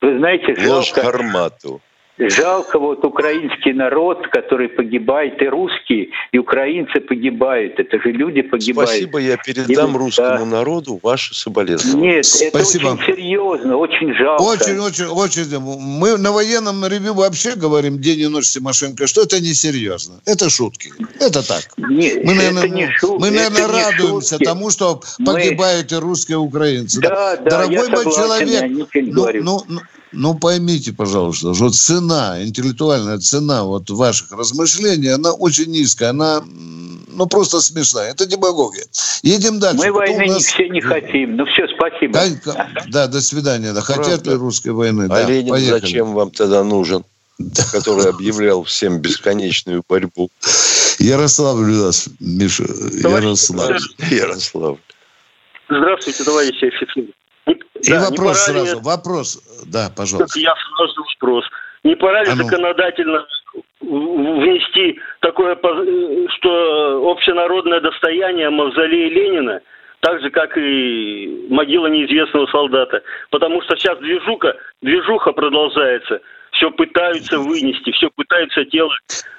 Вы 0.00 0.16
знаете, 0.18 0.54
ложь 0.66 0.86
жалко, 0.94 1.02
гармату. 1.02 1.82
Жалко 2.28 2.78
вот 2.78 3.04
украинский 3.04 3.72
народ, 3.72 4.26
который 4.28 4.68
погибает, 4.68 5.40
и 5.40 5.46
русские, 5.46 6.08
и 6.32 6.38
украинцы 6.38 7.00
погибают. 7.00 7.78
Это 7.78 7.98
же 8.00 8.10
люди 8.12 8.42
погибают. 8.42 8.90
Спасибо, 8.90 9.18
я 9.18 9.36
передам 9.36 9.94
И- 9.94 9.98
русскому 9.98 10.38
да. 10.40 10.44
народу 10.44 10.98
ваши 11.02 11.34
соболезнования. 11.34 12.16
Нет, 12.16 12.26
это 12.40 12.58
Спасибо. 12.58 12.88
очень 12.88 13.04
серьезно, 13.06 13.76
очень 13.76 14.14
жалко. 14.14 14.42
Очень, 14.42 14.78
очень, 14.78 15.06
очень. 15.06 15.58
Мы 15.58 16.18
на 16.18 16.32
военном 16.32 16.84
ревю 16.86 17.14
вообще 17.14 17.54
говорим 17.54 17.98
день 17.98 18.20
и 18.20 18.26
ночь 18.28 18.50
Тимошенко, 18.50 19.06
что 19.06 19.22
это 19.22 19.40
несерьезно. 19.40 20.20
Это 20.26 20.50
шутки. 20.50 20.92
Это 21.18 21.46
так. 21.46 21.62
Нет, 21.78 22.24
Мы, 22.24 22.34
наверное, 22.34 22.64
это 22.64 22.74
не 22.74 22.90
шутки, 22.90 23.20
мы, 23.20 23.30
наверное 23.30 23.62
это 23.64 23.72
радуемся 23.72 24.30
шутки. 24.34 24.44
тому, 24.44 24.70
что 24.70 25.00
Мы- 25.18 25.26
погибают 25.34 25.92
и 25.92 25.96
русские, 25.96 26.36
и 26.36 26.38
украинцы. 26.38 27.00
Да, 27.00 27.36
да, 27.36 27.50
Дорогой 27.50 27.74
я 27.74 27.80
мой 27.88 28.04
согласен, 28.04 28.46
человек, 28.48 28.88
ну, 28.94 29.12
говорю. 29.12 29.44
ну, 29.44 29.62
ну, 30.12 30.34
поймите, 30.34 30.92
пожалуйста, 30.92 31.54
что 31.54 31.70
цена, 31.70 32.42
интеллектуальная 32.42 33.18
цена 33.18 33.64
вот 33.64 33.90
ваших 33.90 34.32
размышлений, 34.32 35.08
она 35.08 35.32
очень 35.32 35.70
низкая, 35.70 36.10
она 36.10 36.42
ну, 37.12 37.26
просто 37.26 37.60
смешная. 37.60 38.10
Это 38.10 38.26
демагогия. 38.26 38.84
Едем 39.22 39.60
дальше. 39.60 39.84
Мы 39.84 39.92
войны 39.92 40.26
нас- 40.26 40.44
все 40.44 40.68
не 40.68 40.80
хотим. 40.80 41.36
Ну 41.36 41.44
все, 41.46 41.66
спасибо. 41.76 42.18
Да, 42.44 42.70
да, 42.88 43.06
до 43.06 43.20
свидания. 43.20 43.72
Да, 43.72 43.80
хотят 43.82 44.06
Правда. 44.06 44.30
ли 44.30 44.36
русской 44.36 44.72
войны? 44.72 45.04
А 45.04 45.08
да, 45.08 45.22
Ленин 45.24 45.50
поехали. 45.50 45.80
зачем 45.80 46.14
вам 46.14 46.30
тогда 46.30 46.64
нужен? 46.64 47.04
Который 47.72 48.10
объявлял 48.10 48.64
всем 48.64 48.98
бесконечную 48.98 49.82
борьбу. 49.88 50.30
Ярославль 50.98 51.70
у 51.72 51.84
нас, 51.84 52.08
Миша. 52.20 52.64
Ярославль. 52.64 53.78
Ярослав. 54.10 54.78
Здравствуйте, 55.68 56.24
товарищи 56.24 56.64
офицеры. 56.64 57.08
И 57.46 57.90
да, 57.90 58.00
вопрос 58.10 58.46
пора 58.46 58.60
ли- 58.60 58.66
сразу. 58.66 58.80
Вопрос. 58.82 59.42
Да, 59.66 59.90
пожалуйста. 59.96 60.38
Я 60.38 60.54
сразу 60.76 61.02
вопрос. 61.02 61.44
Не 61.84 61.96
пора 61.96 62.22
ли 62.24 62.30
А 62.30 62.34
ну. 62.36 62.44
законодательно 62.44 63.26
внести 63.80 64.98
такое, 65.20 65.54
э, 65.56 66.26
что 66.36 67.10
общенародное 67.10 67.80
достояние 67.80 68.50
мавзолея 68.50 69.08
Ленина, 69.08 69.60
так 70.00 70.20
же, 70.20 70.30
как 70.30 70.56
и 70.56 71.46
могила 71.50 71.86
неизвестного 71.86 72.46
солдата? 72.46 73.02
Потому 73.30 73.62
что 73.62 73.76
сейчас 73.76 73.98
движуха, 73.98 74.54
движуха 74.82 75.32
продолжается. 75.32 76.20
Все 76.52 76.70
пытаются 76.70 77.38
вынести, 77.38 77.92
все 77.92 78.10
пытаются 78.10 78.64
тело 78.64 78.90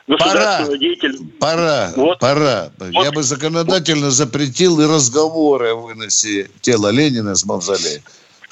государственного 0.07 0.77
деятеля. 0.77 1.13
Пора, 1.39 1.89
Вот. 1.95 2.19
пора. 2.19 2.69
Я 2.91 3.11
бы 3.11 3.21
законодательно 3.21 4.11
запретил 4.11 4.79
и 4.79 4.85
разговоры 4.85 5.69
о 5.69 5.75
выносе 5.75 6.49
тела 6.61 6.89
Ленина 6.91 7.35
с 7.35 7.45
мавзолея. 7.45 8.01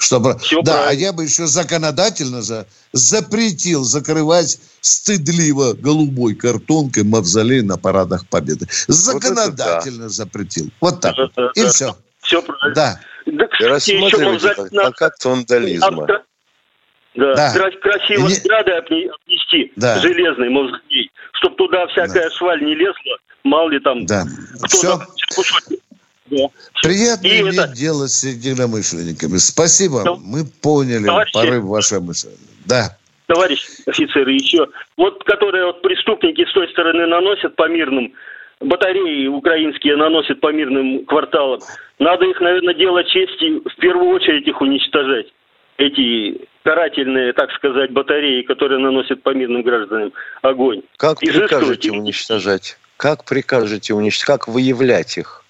Чтобы... 0.00 0.38
Всё 0.38 0.62
да, 0.62 0.72
а 0.72 0.82
правильно. 0.84 1.00
я 1.02 1.12
бы 1.12 1.24
еще 1.24 1.46
законодательно 1.46 2.40
за... 2.42 2.66
запретил 2.92 3.84
закрывать 3.84 4.58
стыдливо 4.80 5.74
голубой 5.74 6.34
картонкой 6.34 7.04
мавзолей 7.04 7.60
на 7.62 7.76
парадах 7.76 8.26
Победы. 8.28 8.66
Законодательно 8.88 10.08
запретил. 10.08 10.70
Вот 10.80 11.00
так. 11.00 11.14
вот. 11.16 11.32
И 11.56 11.64
все. 11.66 11.96
Все 12.22 12.40
правильно. 12.42 12.74
Да. 12.74 13.00
Да, 13.26 13.46
кстати, 13.46 13.62
еще 13.62 13.68
рассматривайте 13.68 14.24
мавзолей 14.24 14.54
как 14.56 14.72
надо 14.72 14.94
акт 15.06 15.24
вандализма. 15.24 16.06
Да, 16.06 17.34
Да. 17.34 17.52
кра- 17.52 17.70
красиво 17.82 18.28
Не- 18.28 18.36
ограды 18.36 18.70
обне- 18.72 19.10
обнести, 19.10 19.72
Да. 19.76 19.98
железный 20.00 20.48
мавзолей, 20.48 21.10
чтобы 21.34 21.56
туда 21.56 21.86
всякая 21.88 22.30
шваль 22.30 22.64
не 22.64 22.74
лезла, 22.74 23.16
мало 23.44 23.68
ли 23.68 23.80
там 23.80 24.06
Да. 24.06 24.24
кто 24.62 24.66
Все. 24.68 24.96
там 24.96 25.06
кусочек. 25.34 25.78
Да. 26.30 26.48
Приятно 26.82 27.26
И 27.26 27.40
иметь 27.40 27.58
это- 27.58 27.68
дело 27.74 28.06
с 28.06 28.24
единомышленниками. 28.24 29.36
Спасибо. 29.38 30.02
Ну, 30.04 30.16
Мы 30.16 30.44
поняли 30.62 31.06
товарищи- 31.06 31.32
порыв 31.32 31.64
вашей 31.64 32.00
мысли. 32.00 32.30
Да. 32.66 32.96
Товарищ 33.26 33.64
офицеры, 33.86 34.32
еще, 34.32 34.66
вот 34.96 35.22
которые 35.24 35.66
вот 35.66 35.82
преступники 35.82 36.44
с 36.44 36.52
той 36.52 36.68
стороны 36.70 37.06
наносят 37.06 37.54
по 37.56 37.68
мирным, 37.68 38.12
батареи 38.60 39.26
украинские 39.28 39.96
наносят 39.96 40.40
по 40.40 40.52
мирным 40.52 41.04
кварталам, 41.04 41.60
надо 41.98 42.24
их, 42.26 42.40
наверное, 42.40 42.74
дело 42.74 43.04
чести, 43.04 43.60
в 43.68 43.76
первую 43.80 44.10
очередь 44.16 44.46
их 44.48 44.60
уничтожать. 44.60 45.26
Эти 45.78 46.40
карательные, 46.64 47.32
так 47.32 47.50
сказать, 47.52 47.90
батареи, 47.92 48.42
которые 48.42 48.78
наносят 48.80 49.22
по 49.22 49.30
мирным 49.30 49.62
гражданам 49.62 50.12
огонь. 50.42 50.82
Как 50.96 51.18
прикажете 51.20 51.90
уничтожать? 51.92 52.76
Как 52.96 53.24
прикажете 53.24 53.94
уничтожать? 53.94 54.26
Как 54.26 54.48
выявлять 54.48 55.16
их? 55.18 55.44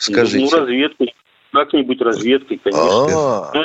Скажите. 0.00 0.44
Ну, 0.44 0.50
разведкой. 0.50 1.14
Как-нибудь 1.52 2.00
разведкой, 2.00 2.60
конечно. 2.62 2.82
А, 2.82 3.50
Ну, 3.54 3.62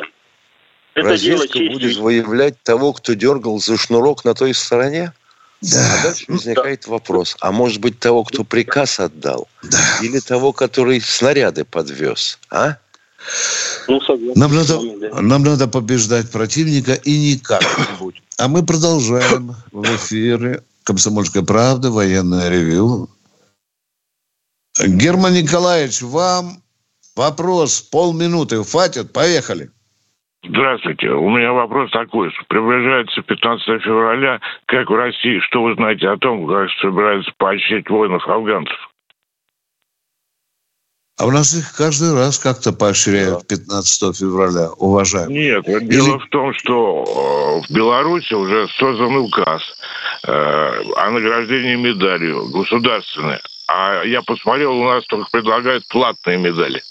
Это 0.96 1.18
дело 1.18 1.38
разведка 1.38 1.58
чести. 1.60 1.74
будет 1.74 1.98
выявлять 1.98 2.62
того, 2.64 2.94
кто 2.94 3.14
дергал 3.14 3.60
за 3.60 3.78
шнурок 3.78 4.26
на 4.26 4.34
той 4.34 4.54
стороне? 4.54 5.14
Да. 5.62 5.78
А 6.00 6.04
дальше 6.04 6.26
возникает 6.28 6.88
вопрос. 6.88 7.38
А 7.40 7.52
может 7.52 7.80
быть 7.80 8.00
того, 8.00 8.24
кто 8.24 8.44
приказ 8.44 9.00
отдал? 9.00 9.48
Да. 9.64 9.80
Или 10.02 10.20
того, 10.20 10.52
который 10.52 11.00
снаряды 11.02 11.64
подвез? 11.64 12.38
А? 12.52 12.78
Ну, 13.88 14.02
согласен 14.02 14.40
Нам 14.40 14.54
надо, 14.54 15.22
нам 15.22 15.44
надо 15.44 15.68
побеждать 15.68 16.30
противника 16.32 16.94
и 16.94 17.18
не 17.18 17.40
как-нибудь. 17.40 18.22
А 18.38 18.48
мы 18.50 18.66
продолжаем 18.66 19.56
в 19.72 19.84
эфире 19.96 20.64
«Комсомольская 20.84 21.44
правда», 21.44 21.90
военное 21.92 22.50
ревю. 22.50 23.10
Герман 24.80 25.34
Николаевич, 25.34 26.02
вам 26.02 26.58
вопрос, 27.16 27.82
полминуты, 27.82 28.64
хватит, 28.64 29.14
поехали. 29.14 29.70
Здравствуйте. 30.48 31.10
У 31.10 31.30
меня 31.30 31.54
вопрос 31.54 31.90
такой. 31.92 32.32
Приближается 32.50 33.22
15 33.22 33.82
февраля. 33.82 34.40
Как 34.68 34.90
в 34.90 34.96
России, 34.96 35.40
что 35.40 35.64
вы 35.64 35.74
знаете 35.76 36.08
о 36.08 36.18
том, 36.18 36.48
как 36.48 36.70
собираются 36.82 37.32
поощрять 37.38 37.90
воинов-афганцев? 37.90 38.78
А 41.18 41.26
у 41.26 41.32
нас 41.32 41.54
их 41.56 41.74
каждый 41.78 42.14
раз 42.14 42.38
как-то 42.38 42.74
поощряют 42.74 43.48
15 43.48 44.18
февраля, 44.18 44.70
уважаемые. 44.78 45.64
Нет, 45.64 45.88
дело 45.88 46.20
в 46.20 46.28
том, 46.28 46.54
что 46.54 47.06
э, 47.06 47.66
в 47.68 47.74
Беларуси 47.74 48.34
уже 48.34 48.68
создан 48.78 49.16
указ 49.16 49.62
э, 50.28 50.32
о 50.32 51.12
награждении 51.12 51.76
медалью 51.76 52.50
государственной. 52.52 53.40
А 53.68 54.04
я 54.04 54.22
посмотрел, 54.22 54.74
у 54.74 54.86
нас 54.86 55.06
только 55.06 55.30
предлагают 55.32 55.88
платные 55.88 56.38
медали. 56.38 56.84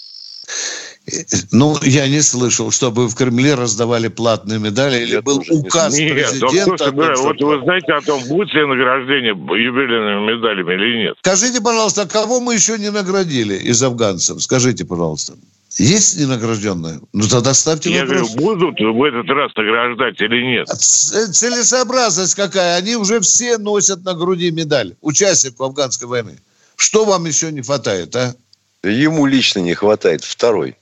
Ну, 1.51 1.77
я 1.83 2.07
не 2.07 2.21
слышал, 2.21 2.71
чтобы 2.71 3.07
в 3.07 3.15
Кремле 3.15 3.53
раздавали 3.53 4.07
платные 4.07 4.57
медали 4.59 5.03
или 5.03 5.19
был 5.19 5.43
указ 5.49 5.97
Нет, 5.97 6.13
президента. 6.13 6.39
том, 6.65 6.77
что- 6.77 7.21
Вот 7.21 7.41
вы 7.41 7.61
знаете 7.63 7.93
о 7.93 8.01
том, 8.01 8.23
будет 8.27 8.51
ли 8.53 8.65
награждение 8.65 9.31
юбилейными 9.33 10.31
медалями 10.35 10.73
или 10.73 11.03
нет? 11.05 11.15
Скажите, 11.19 11.61
пожалуйста, 11.61 12.07
кого 12.07 12.39
мы 12.39 12.55
еще 12.55 12.77
не 12.79 12.89
наградили 12.89 13.53
из 13.55 13.83
афганцев? 13.83 14.41
Скажите, 14.41 14.83
пожалуйста. 14.83 15.33
Есть 15.77 16.17
ненагражденные? 16.17 16.99
Ну, 17.13 17.27
тогда 17.27 17.53
ставьте 17.53 17.91
Я 17.91 18.05
вопрос. 18.05 18.33
говорю, 18.33 18.55
будут 18.57 18.79
в 18.79 19.03
этот 19.03 19.29
раз 19.29 19.51
награждать 19.55 20.19
или 20.21 20.41
нет? 20.41 20.67
Ц- 20.69 21.27
Целесообразность 21.31 22.33
какая? 22.33 22.77
Они 22.77 22.95
уже 22.95 23.19
все 23.19 23.57
носят 23.59 24.03
на 24.05 24.13
груди 24.15 24.49
медаль. 24.51 24.95
Участников 25.01 25.61
афганской 25.61 26.07
войны. 26.07 26.39
Что 26.75 27.05
вам 27.05 27.25
еще 27.25 27.51
не 27.51 27.61
хватает, 27.61 28.15
а? 28.15 28.35
Ему 28.83 29.25
лично 29.25 29.59
не 29.59 29.73
хватает 29.73 30.23
второй. 30.23 30.75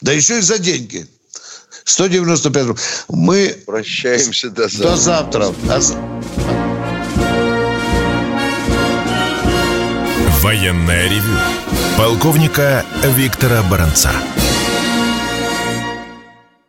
Да 0.00 0.12
еще 0.12 0.38
и 0.38 0.42
за 0.42 0.58
деньги. 0.58 1.06
195 1.84 2.66
рублей. 2.66 2.84
Мы 3.08 3.56
Прощаемся 3.66 4.50
до 4.50 4.68
завтра. 4.68 4.82
до 4.90 4.96
завтра. 4.96 5.54
А 5.68 5.80
Военное 10.42 11.08
ревю 11.08 11.38
полковника 11.96 12.84
Виктора 13.16 13.62
Баранца. 13.62 14.10